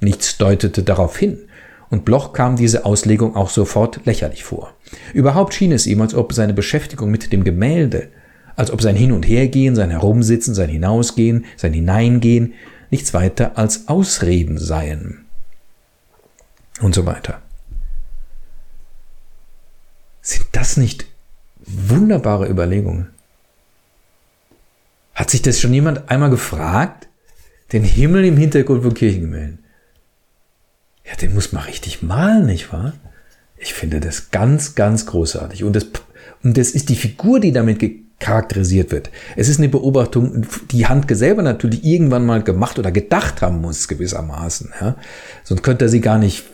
Nichts 0.00 0.38
deutete 0.38 0.82
darauf 0.82 1.16
hin, 1.16 1.38
und 1.88 2.04
Bloch 2.04 2.32
kam 2.32 2.56
diese 2.56 2.84
Auslegung 2.84 3.36
auch 3.36 3.48
sofort 3.48 4.00
lächerlich 4.04 4.42
vor. 4.42 4.74
Überhaupt 5.12 5.54
schien 5.54 5.70
es 5.70 5.86
ihm, 5.86 6.00
als 6.00 6.14
ob 6.14 6.32
seine 6.32 6.52
Beschäftigung 6.52 7.10
mit 7.10 7.32
dem 7.32 7.44
Gemälde 7.44 8.08
als 8.56 8.70
ob 8.70 8.82
sein 8.82 8.96
Hin- 8.96 9.12
und 9.12 9.26
Hergehen, 9.26 9.74
sein 9.74 9.90
Herumsitzen, 9.90 10.54
sein 10.54 10.70
Hinausgehen, 10.70 11.44
sein 11.56 11.72
Hineingehen 11.72 12.54
nichts 12.90 13.14
weiter 13.14 13.58
als 13.58 13.88
Ausreden 13.88 14.58
seien. 14.58 15.24
Und 16.80 16.94
so 16.94 17.06
weiter. 17.06 17.42
Sind 20.22 20.46
das 20.52 20.76
nicht 20.76 21.06
wunderbare 21.66 22.48
Überlegungen? 22.48 23.10
Hat 25.14 25.30
sich 25.30 25.42
das 25.42 25.60
schon 25.60 25.72
jemand 25.72 26.10
einmal 26.10 26.30
gefragt? 26.30 27.08
Den 27.72 27.84
Himmel 27.84 28.24
im 28.24 28.36
Hintergrund 28.36 28.82
von 28.82 28.94
Kirchengemälden. 28.94 29.64
Ja, 31.04 31.14
den 31.16 31.34
muss 31.34 31.52
man 31.52 31.64
richtig 31.64 32.02
malen, 32.02 32.46
nicht 32.46 32.72
wahr? 32.72 32.94
Ich 33.56 33.74
finde 33.74 34.00
das 34.00 34.30
ganz, 34.30 34.74
ganz 34.74 35.06
großartig. 35.06 35.64
Und 35.64 35.74
das, 35.74 35.86
und 36.42 36.56
das 36.56 36.70
ist 36.70 36.88
die 36.88 36.96
Figur, 36.96 37.40
die 37.40 37.52
damit 37.52 37.78
charakterisiert 38.20 38.90
wird. 38.92 39.10
Es 39.36 39.48
ist 39.48 39.58
eine 39.58 39.68
Beobachtung, 39.68 40.46
die 40.70 40.86
Handke 40.86 41.16
selber 41.16 41.42
natürlich 41.42 41.84
irgendwann 41.84 42.24
mal 42.24 42.42
gemacht 42.42 42.78
oder 42.78 42.90
gedacht 42.90 43.42
haben 43.42 43.60
muss, 43.60 43.88
gewissermaßen. 43.88 44.72
Ja? 44.80 44.96
Sonst 45.42 45.62
könnte 45.62 45.86
er 45.86 45.88
sie 45.88 46.00
gar 46.00 46.18
nicht 46.18 46.44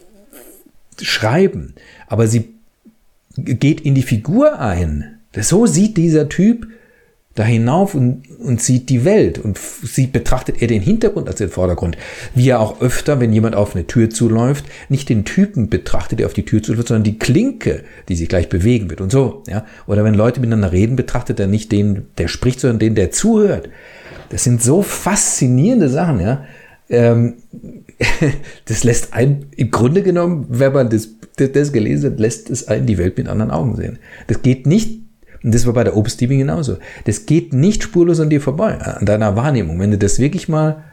schreiben. 1.00 1.74
Aber 2.08 2.26
sie 2.26 2.54
geht 3.36 3.80
in 3.80 3.94
die 3.94 4.02
Figur 4.02 4.58
ein. 4.58 5.20
So 5.38 5.66
sieht 5.66 5.96
dieser 5.96 6.28
Typ 6.28 6.66
da 7.40 7.46
hinauf 7.46 7.94
und, 7.94 8.28
und 8.38 8.60
sieht 8.60 8.90
die 8.90 9.06
Welt 9.06 9.38
und 9.38 9.56
sieht, 9.56 10.12
betrachtet 10.12 10.60
er 10.60 10.68
den 10.68 10.82
Hintergrund 10.82 11.26
als 11.26 11.38
den 11.38 11.48
Vordergrund. 11.48 11.96
Wie 12.34 12.50
er 12.50 12.60
auch 12.60 12.82
öfter, 12.82 13.18
wenn 13.18 13.32
jemand 13.32 13.54
auf 13.54 13.74
eine 13.74 13.86
Tür 13.86 14.10
zuläuft, 14.10 14.66
nicht 14.90 15.08
den 15.08 15.24
Typen 15.24 15.70
betrachtet, 15.70 16.18
der 16.18 16.26
auf 16.26 16.34
die 16.34 16.44
Tür 16.44 16.62
zuläuft, 16.62 16.88
sondern 16.88 17.04
die 17.04 17.18
Klinke, 17.18 17.82
die 18.10 18.14
sich 18.16 18.28
gleich 18.28 18.50
bewegen 18.50 18.90
wird 18.90 19.00
und 19.00 19.10
so, 19.10 19.42
ja. 19.48 19.64
Oder 19.86 20.04
wenn 20.04 20.12
Leute 20.12 20.40
miteinander 20.40 20.70
reden, 20.70 20.96
betrachtet 20.96 21.40
er 21.40 21.46
nicht 21.46 21.72
den, 21.72 22.08
der 22.18 22.28
spricht, 22.28 22.60
sondern 22.60 22.78
den, 22.78 22.94
der 22.94 23.10
zuhört. 23.10 23.70
Das 24.28 24.44
sind 24.44 24.62
so 24.62 24.82
faszinierende 24.82 25.88
Sachen, 25.88 26.20
ja. 26.20 26.44
Ähm, 26.90 27.36
das 28.66 28.84
lässt 28.84 29.14
einen, 29.14 29.46
im 29.56 29.70
Grunde 29.70 30.02
genommen, 30.02 30.44
wenn 30.50 30.74
man 30.74 30.90
das, 30.90 31.08
das 31.36 31.72
gelesen 31.72 32.12
hat, 32.12 32.20
lässt 32.20 32.50
es 32.50 32.68
einen 32.68 32.84
die 32.84 32.98
Welt 32.98 33.16
mit 33.16 33.28
anderen 33.28 33.50
Augen 33.50 33.76
sehen. 33.76 33.98
Das 34.26 34.42
geht 34.42 34.66
nicht 34.66 35.09
und 35.42 35.54
das 35.54 35.66
war 35.66 35.72
bei 35.72 35.84
der 35.84 35.96
Obstdiebin 35.96 36.38
genauso. 36.38 36.78
Das 37.04 37.26
geht 37.26 37.52
nicht 37.52 37.82
spurlos 37.82 38.20
an 38.20 38.30
dir 38.30 38.40
vorbei, 38.40 38.78
an 38.78 39.06
deiner 39.06 39.36
Wahrnehmung. 39.36 39.78
Wenn 39.78 39.90
du 39.90 39.98
das 39.98 40.18
wirklich 40.18 40.48
mal 40.48 40.84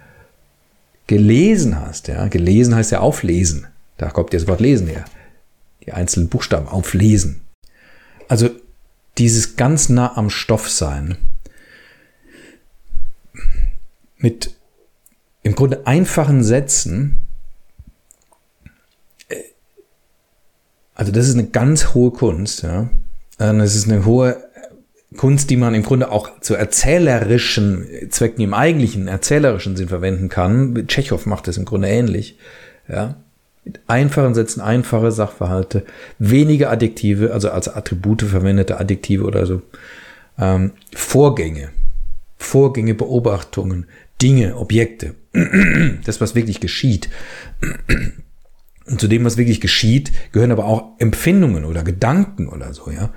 gelesen 1.07 1.79
hast, 1.79 2.07
ja, 2.07 2.27
gelesen 2.27 2.75
heißt 2.75 2.91
ja 2.91 2.99
auflesen. 2.99 3.67
Da 3.97 4.09
kommt 4.09 4.33
das 4.33 4.47
Wort 4.47 4.59
lesen 4.59 4.87
her. 4.87 5.05
Die 5.85 5.91
einzelnen 5.91 6.29
Buchstaben 6.29 6.67
auflesen. 6.67 7.41
Also 8.27 8.49
dieses 9.17 9.55
ganz 9.55 9.89
nah 9.89 10.15
am 10.15 10.29
Stoff 10.29 10.69
sein. 10.69 11.17
Mit 14.17 14.53
im 15.43 15.55
Grunde 15.55 15.87
einfachen 15.87 16.43
Sätzen. 16.43 17.19
Äh, 19.29 19.35
also 20.93 21.11
das 21.11 21.27
ist 21.27 21.35
eine 21.35 21.47
ganz 21.47 21.93
hohe 21.93 22.11
Kunst, 22.11 22.63
ja. 22.63 22.89
Es 23.37 23.75
ist 23.75 23.89
eine 23.89 24.05
hohe 24.05 24.37
Kunst, 25.15 25.49
die 25.49 25.57
man 25.57 25.73
im 25.73 25.83
Grunde 25.83 26.11
auch 26.11 26.41
zu 26.41 26.55
erzählerischen 26.55 27.87
Zwecken 28.09 28.41
im 28.41 28.53
eigentlichen 28.53 29.07
erzählerischen 29.07 29.77
Sinn 29.77 29.87
verwenden 29.87 30.29
kann. 30.29 30.87
Tschechow 30.87 31.25
macht 31.25 31.47
das 31.47 31.57
im 31.57 31.65
Grunde 31.65 31.87
ähnlich. 31.87 32.37
Ja. 32.87 33.15
Mit 33.63 33.81
einfachen 33.87 34.33
Sätzen, 34.33 34.61
einfache 34.61 35.11
Sachverhalte, 35.11 35.85
wenige 36.19 36.69
Adjektive, 36.69 37.33
also 37.33 37.49
als 37.49 37.67
Attribute 37.67 38.21
verwendete 38.21 38.79
Adjektive 38.79 39.25
oder 39.25 39.45
so. 39.45 39.61
Ähm, 40.39 40.71
Vorgänge, 40.95 41.69
Vorgänge, 42.37 42.93
Beobachtungen, 42.93 43.87
Dinge, 44.21 44.55
Objekte. 44.57 45.15
Das, 46.05 46.21
was 46.21 46.35
wirklich 46.35 46.59
geschieht. 46.59 47.09
Und 48.87 49.01
zu 49.01 49.07
dem, 49.07 49.25
was 49.25 49.37
wirklich 49.37 49.59
geschieht, 49.59 50.11
gehören 50.31 50.51
aber 50.51 50.65
auch 50.65 50.93
Empfindungen 50.97 51.65
oder 51.65 51.83
Gedanken 51.83 52.47
oder 52.47 52.73
so, 52.73 52.89
ja. 52.89 53.13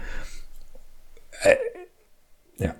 Äh, 1.42 1.56
ja. 2.59 2.74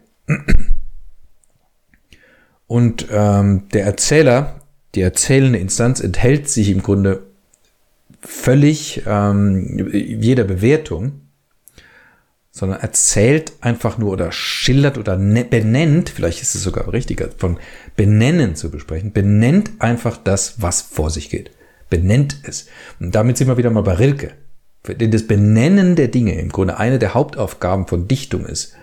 Und 2.67 3.07
ähm, 3.11 3.69
der 3.73 3.85
Erzähler, 3.85 4.61
die 4.95 5.03
erzählende 5.03 5.59
Instanz 5.59 6.01
enthält 6.01 6.49
sich 6.49 6.69
im 6.69 6.83
Grunde 6.83 7.23
völlig 8.21 9.03
ähm, 9.07 9.89
jeder 9.93 10.45
Bewertung, 10.45 11.21
sondern 12.51 12.81
erzählt 12.81 13.53
einfach 13.61 13.99
nur 13.99 14.11
oder 14.11 14.33
schildert 14.33 14.99
oder 14.99 15.17
ne-, 15.17 15.45
benennt, 15.45 16.11
vielleicht 16.11 16.43
ist 16.43 16.57
es 16.57 16.63
sogar 16.63 16.93
richtiger, 16.93 17.31
von 17.39 17.59
benennen 17.95 18.57
zu 18.57 18.69
besprechen, 18.71 19.13
benennt 19.13 19.71
einfach 19.79 20.17
das, 20.17 20.61
was 20.61 20.83
vor 20.83 21.11
sich 21.11 21.31
geht 21.31 21.53
benennt 21.91 22.37
es. 22.45 22.67
Und 23.01 23.15
damit 23.15 23.37
sind 23.37 23.49
wir 23.49 23.59
wieder 23.59 23.71
mal 23.71 23.83
bei 23.83 23.95
Rilke. 23.95 24.33
Denn 24.89 25.11
das 25.11 25.27
Benennen 25.27 25.97
der 25.97 26.09
Dinge 26.09 26.39
im 26.39 26.49
Grunde 26.49 26.79
eine 26.79 26.99
der 26.99 27.13
Hauptaufgaben 27.13 27.87
von 27.87 28.09
Dichtung 28.09 28.47
ist. 28.47 28.75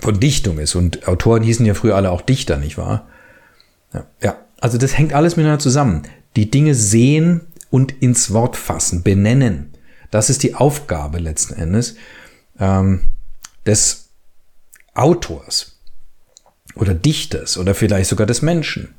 Von 0.00 0.20
Dichtung 0.20 0.58
ist. 0.58 0.76
Und 0.76 1.08
Autoren 1.08 1.42
hießen 1.42 1.66
ja 1.66 1.74
früher 1.74 1.96
alle 1.96 2.12
auch 2.12 2.20
Dichter, 2.20 2.58
nicht 2.58 2.78
wahr? 2.78 3.08
Ja, 3.92 4.06
ja. 4.22 4.36
also 4.60 4.78
das 4.78 4.96
hängt 4.96 5.12
alles 5.12 5.36
miteinander 5.36 5.62
zusammen. 5.62 6.02
Die 6.36 6.50
Dinge 6.50 6.74
sehen 6.74 7.40
und 7.70 7.90
ins 8.02 8.32
Wort 8.32 8.56
fassen, 8.56 9.02
benennen. 9.02 9.72
Das 10.10 10.30
ist 10.30 10.44
die 10.44 10.54
Aufgabe 10.54 11.18
letzten 11.18 11.54
Endes 11.54 11.96
ähm, 12.60 13.00
des 13.66 14.10
Autors 14.94 15.78
oder 16.76 16.94
Dichters 16.94 17.58
oder 17.58 17.74
vielleicht 17.74 18.10
sogar 18.10 18.26
des 18.26 18.42
Menschen, 18.42 18.94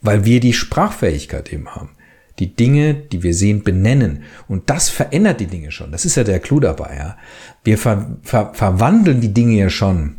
weil 0.00 0.24
wir 0.24 0.38
die 0.38 0.52
Sprachfähigkeit 0.52 1.52
eben 1.52 1.74
haben 1.74 1.90
die 2.38 2.54
Dinge, 2.54 2.94
die 2.94 3.22
wir 3.22 3.34
sehen, 3.34 3.62
benennen. 3.62 4.22
Und 4.48 4.70
das 4.70 4.88
verändert 4.88 5.40
die 5.40 5.46
Dinge 5.46 5.70
schon. 5.70 5.92
Das 5.92 6.04
ist 6.04 6.16
ja 6.16 6.24
der 6.24 6.40
Clou 6.40 6.60
dabei. 6.60 6.96
Ja. 6.96 7.16
Wir 7.64 7.76
ver 7.76 8.16
ver 8.22 8.52
verwandeln 8.54 9.20
die 9.20 9.34
Dinge 9.34 9.56
ja 9.56 9.70
schon 9.70 10.16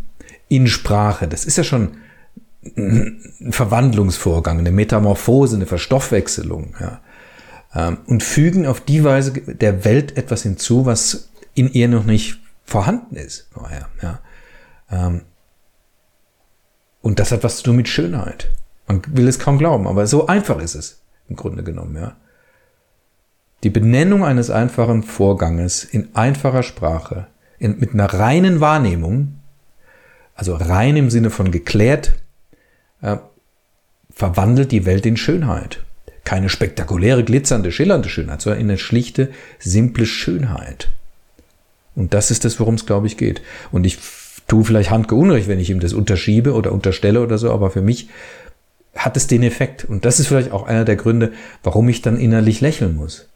in 0.49 0.67
Sprache. 0.67 1.27
Das 1.27 1.45
ist 1.45 1.57
ja 1.57 1.63
schon 1.63 1.97
ein 2.77 3.51
Verwandlungsvorgang, 3.51 4.59
eine 4.59 4.71
Metamorphose, 4.71 5.55
eine 5.55 5.65
Verstoffwechselung. 5.65 6.75
Ja. 6.79 7.01
Ähm, 7.73 7.97
und 8.05 8.21
fügen 8.21 8.67
auf 8.67 8.81
die 8.81 9.03
Weise 9.03 9.31
der 9.31 9.83
Welt 9.85 10.17
etwas 10.17 10.43
hinzu, 10.43 10.85
was 10.85 11.29
in 11.53 11.71
ihr 11.71 11.87
noch 11.87 12.05
nicht 12.05 12.39
vorhanden 12.65 13.15
ist 13.15 13.47
vorher. 13.51 13.87
Ja. 14.01 14.19
Ähm, 14.91 15.21
Und 17.01 17.17
das 17.17 17.31
hat 17.31 17.43
was 17.43 17.57
zu 17.57 17.63
tun 17.63 17.77
mit 17.77 17.87
Schönheit. 17.87 18.51
Man 18.87 19.01
will 19.07 19.27
es 19.27 19.39
kaum 19.39 19.57
glauben, 19.57 19.87
aber 19.87 20.05
so 20.05 20.27
einfach 20.27 20.59
ist 20.61 20.75
es 20.75 21.00
im 21.31 21.37
Grunde 21.37 21.63
genommen, 21.63 21.95
ja. 21.95 22.17
Die 23.63 23.69
Benennung 23.69 24.25
eines 24.25 24.49
einfachen 24.49 25.03
Vorganges 25.03 25.83
in 25.83 26.15
einfacher 26.15 26.63
Sprache, 26.63 27.27
in, 27.59 27.79
mit 27.79 27.93
einer 27.93 28.11
reinen 28.11 28.59
Wahrnehmung, 28.59 29.39
also 30.35 30.55
rein 30.55 30.97
im 30.97 31.09
Sinne 31.09 31.29
von 31.29 31.51
geklärt, 31.51 32.13
äh, 33.01 33.17
verwandelt 34.09 34.71
die 34.71 34.85
Welt 34.85 35.05
in 35.05 35.15
Schönheit. 35.15 35.83
Keine 36.23 36.49
spektakuläre, 36.49 37.23
glitzernde, 37.23 37.71
schillernde 37.71 38.09
Schönheit, 38.09 38.41
sondern 38.41 38.61
in 38.61 38.69
eine 38.69 38.77
schlichte, 38.77 39.31
simple 39.59 40.05
Schönheit. 40.05 40.89
Und 41.95 42.13
das 42.13 42.31
ist 42.31 42.45
das, 42.45 42.59
worum 42.59 42.75
es, 42.75 42.85
glaube 42.85 43.07
ich, 43.07 43.17
geht. 43.17 43.41
Und 43.71 43.85
ich 43.85 43.99
tue 44.47 44.63
vielleicht 44.65 44.89
Handke 44.89 45.15
Unrecht, 45.15 45.47
wenn 45.47 45.59
ich 45.59 45.69
ihm 45.69 45.79
das 45.79 45.93
unterschiebe 45.93 46.53
oder 46.53 46.71
unterstelle 46.71 47.21
oder 47.21 47.37
so, 47.37 47.51
aber 47.51 47.69
für 47.69 47.81
mich 47.81 48.09
hat 48.95 49.17
es 49.17 49.27
den 49.27 49.43
Effekt. 49.43 49.85
Und 49.85 50.05
das 50.05 50.19
ist 50.19 50.27
vielleicht 50.27 50.51
auch 50.51 50.67
einer 50.67 50.85
der 50.85 50.95
Gründe, 50.95 51.31
warum 51.63 51.87
ich 51.89 52.01
dann 52.01 52.19
innerlich 52.19 52.61
lächeln 52.61 52.95
muss 52.95 53.31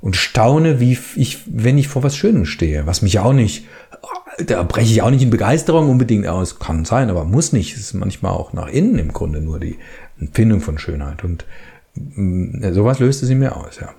und 0.00 0.16
staune, 0.16 0.80
wie 0.80 0.98
ich, 1.16 1.38
wenn 1.46 1.78
ich 1.78 1.88
vor 1.88 2.02
was 2.02 2.16
Schönem 2.16 2.46
stehe, 2.46 2.86
was 2.86 3.02
mich 3.02 3.18
auch 3.18 3.32
nicht, 3.32 3.66
da 4.38 4.62
breche 4.62 4.92
ich 4.92 5.02
auch 5.02 5.10
nicht 5.10 5.22
in 5.22 5.30
Begeisterung 5.30 5.90
unbedingt 5.90 6.26
aus, 6.26 6.58
kann 6.58 6.84
sein, 6.84 7.10
aber 7.10 7.24
muss 7.24 7.52
nicht. 7.52 7.74
Es 7.74 7.80
ist 7.80 7.94
manchmal 7.94 8.32
auch 8.32 8.52
nach 8.52 8.68
innen 8.68 8.98
im 8.98 9.12
Grunde 9.12 9.40
nur 9.40 9.60
die 9.60 9.78
Empfindung 10.18 10.60
von 10.60 10.78
Schönheit 10.78 11.24
und 11.24 11.44
mm, 11.94 12.72
sowas 12.72 12.98
löst 12.98 13.22
es 13.22 13.30
in 13.30 13.38
mir 13.38 13.56
aus, 13.56 13.78
ja. 13.80 13.90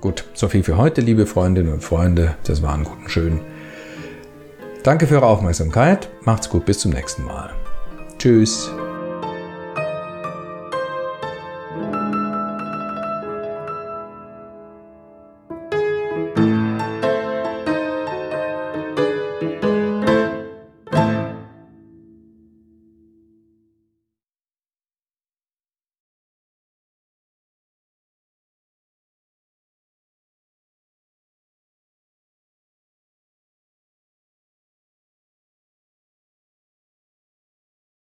Gut, 0.00 0.26
so 0.34 0.48
viel 0.48 0.62
für 0.62 0.76
heute, 0.76 1.00
liebe 1.00 1.26
Freundinnen 1.26 1.72
und 1.72 1.82
Freunde. 1.82 2.36
Das 2.44 2.60
war 2.62 2.74
ein 2.74 2.84
guten 2.84 3.08
Schön. 3.08 3.40
Danke 4.82 5.06
für 5.06 5.14
eure 5.14 5.26
Aufmerksamkeit. 5.26 6.10
Macht's 6.24 6.50
gut, 6.50 6.66
bis 6.66 6.78
zum 6.78 6.92
nächsten 6.92 7.24
Mal. 7.24 7.50
Tschüss. 8.18 8.70